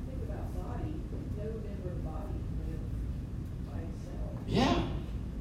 Think 0.07 0.23
about 0.29 0.55
body, 0.55 0.93
no 1.37 1.43
member 1.43 1.89
of 1.89 2.03
body 2.03 2.33
live 2.67 3.71
by 3.71 3.77
itself. 3.77 4.31
Yeah. 4.47 4.83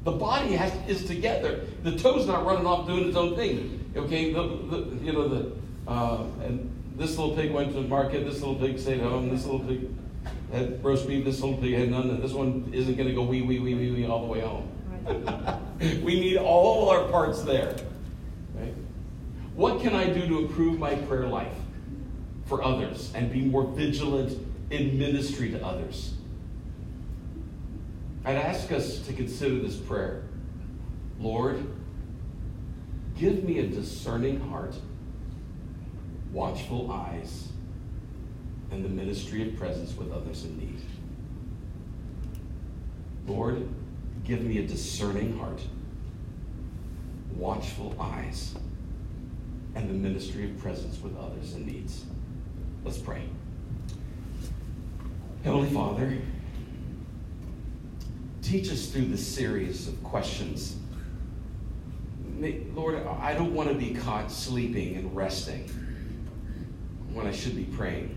The 0.05 0.13
body 0.13 0.55
has, 0.55 0.73
is 0.89 1.07
together. 1.07 1.67
The 1.83 1.99
toe's 1.99 2.27
not 2.27 2.47
running 2.47 2.67
off 2.67 2.87
doing 2.87 3.09
its 3.09 3.17
own 3.17 3.37
thing. 3.37 3.93
Okay, 3.97 4.33
the, 4.33 4.43
the 4.43 5.05
you 5.05 5.13
know 5.13 5.29
the 5.29 5.53
uh, 5.89 6.25
and 6.45 6.71
this 6.97 7.19
little 7.19 7.35
pig 7.35 7.51
went 7.53 7.73
to 7.73 7.83
the 7.83 7.89
market. 7.89 8.25
This 8.25 8.41
little 8.41 8.55
pig 8.55 8.79
stayed 8.79 9.01
home. 9.01 9.29
This 9.29 9.45
little 9.45 9.61
pig 9.61 9.89
had 10.53 10.85
roast 10.85 11.09
beef. 11.09 11.25
This 11.25 11.41
little 11.41 11.57
pig 11.57 11.75
had 11.75 11.91
none. 11.91 12.11
And 12.11 12.23
this 12.23 12.33
one 12.33 12.71
isn't 12.73 12.97
going 12.97 13.09
to 13.09 13.15
go 13.15 13.23
wee 13.23 13.43
wee 13.43 13.59
wee 13.59 13.75
wee 13.75 13.91
wee 13.91 14.07
all 14.07 14.21
the 14.21 14.33
way 14.33 14.41
home. 14.41 14.71
we 16.05 16.21
need 16.21 16.37
all 16.37 16.91
our 16.91 17.09
parts 17.09 17.43
there. 17.43 17.75
What 19.59 19.81
can 19.81 19.93
I 19.93 20.09
do 20.09 20.25
to 20.29 20.39
improve 20.39 20.79
my 20.79 20.95
prayer 20.95 21.27
life 21.27 21.57
for 22.47 22.63
others 22.63 23.11
and 23.13 23.33
be 23.33 23.41
more 23.41 23.65
vigilant 23.65 24.41
in 24.71 24.97
ministry 24.97 25.51
to 25.51 25.67
others? 25.67 26.15
I'd 28.25 28.37
ask 28.37 28.71
us 28.71 29.01
to 29.01 29.13
consider 29.13 29.59
this 29.59 29.75
prayer. 29.75 30.23
Lord, 31.19 31.61
give 33.17 33.43
me 33.43 33.59
a 33.59 33.67
discerning 33.67 34.39
heart, 34.49 34.77
watchful 36.31 36.93
eyes, 36.93 37.49
and 38.71 38.85
the 38.85 38.89
ministry 38.89 39.49
of 39.49 39.57
presence 39.57 39.97
with 39.97 40.13
others 40.13 40.45
in 40.45 40.57
need. 40.57 40.81
Lord, 43.27 43.69
give 44.23 44.41
me 44.41 44.59
a 44.59 44.67
discerning 44.69 45.37
heart, 45.37 45.61
watchful 47.35 47.97
eyes, 47.99 48.55
and 49.79 49.89
the 49.89 49.95
ministry 49.95 50.45
of 50.45 50.59
presence 50.59 51.01
with 51.01 51.17
others 51.17 51.55
in 51.55 51.65
needs. 51.65 52.05
Let's 52.85 52.99
pray. 52.99 53.23
Heavenly 55.45 55.71
Father, 55.71 56.19
teach 58.43 58.73
us 58.73 58.87
through 58.87 59.07
this 59.07 59.25
series 59.25 59.87
of 59.87 60.03
questions. 60.03 60.77
Lord, 62.75 63.07
I 63.07 63.35
don't 63.35 63.55
want 63.55 63.69
to 63.69 63.75
be 63.75 63.95
caught 63.95 64.33
sleeping 64.33 64.97
and 64.97 65.15
resting 65.15 65.69
when 67.13 67.27
I 67.27 67.33
should 67.33 67.55
be 67.55 67.65
praying, 67.65 68.17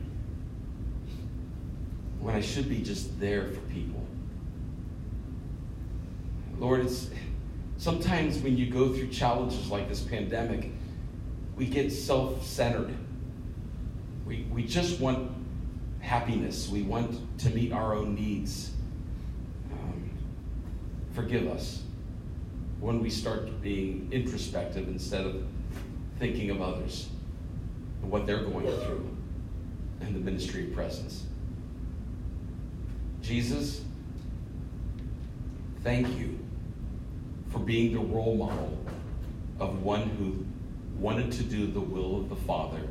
when 2.20 2.36
I 2.36 2.41
should 2.41 2.70
be 2.70 2.82
just 2.82 3.20
there 3.20 3.49
for 3.49 3.59
people. 3.62 4.03
Lord, 6.57 6.82
it's 6.82 7.12
sometimes 7.78 8.39
when 8.39 8.57
you 8.57 8.68
go 8.70 8.91
through 8.93 9.09
challenges 9.09 9.70
like 9.70 9.88
this 9.89 10.01
pandemic, 10.01 10.72
we 11.62 11.68
get 11.68 11.91
self 11.91 12.43
centered. 12.43 12.91
We, 14.26 14.47
we 14.51 14.64
just 14.64 14.99
want 14.99 15.32
happiness, 15.99 16.68
we 16.68 16.82
want 16.82 17.39
to 17.41 17.51
meet 17.51 17.72
our 17.72 17.93
own 17.93 18.16
needs. 18.16 18.72
Um, 19.72 20.09
forgive 21.12 21.47
us 21.47 21.84
when 22.80 22.99
we 22.99 23.12
start 23.12 23.62
being 23.62 24.09
introspective 24.12 24.88
instead 24.88 25.24
of 25.24 25.45
thinking 26.18 26.49
of 26.49 26.64
others 26.64 27.09
and 28.01 28.09
what 28.09 28.26
they're 28.26 28.43
going 28.43 28.66
through 28.66 29.16
and 29.99 30.16
the 30.16 30.20
ministry 30.20 30.64
of 30.64 30.74
presence. 30.74 31.26
Jesus, 33.22 33.82
thank 35.84 36.07
you 36.18 36.39
for 37.51 37.59
being 37.59 37.93
the 37.93 37.99
role 37.99 38.36
model 38.36 38.80
of 39.59 39.84
one 39.84 40.09
who 40.18 40.43
wanted 41.02 41.32
to 41.32 41.43
do 41.43 41.66
the 41.66 41.82
will 41.82 42.18
of 42.18 42.30
the 42.30 42.36
Father 42.36 42.88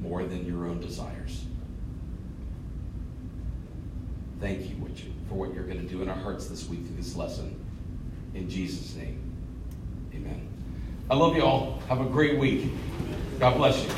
more 0.00 0.22
than 0.22 0.46
your 0.46 0.66
own 0.66 0.80
desires. 0.80 1.44
Thank 4.40 4.70
you 4.70 4.76
for 5.28 5.34
what 5.34 5.52
you're 5.52 5.64
going 5.64 5.80
to 5.80 5.86
do 5.86 6.00
in 6.02 6.08
our 6.08 6.16
hearts 6.16 6.46
this 6.46 6.68
week 6.68 6.86
through 6.86 6.96
this 6.96 7.16
lesson. 7.16 7.54
In 8.34 8.48
Jesus' 8.48 8.94
name, 8.94 9.20
amen. 10.14 10.48
I 11.10 11.14
love 11.14 11.36
you 11.36 11.42
all. 11.42 11.82
Have 11.88 12.00
a 12.00 12.04
great 12.04 12.38
week. 12.38 12.70
God 13.38 13.56
bless 13.56 13.82
you. 13.82 13.90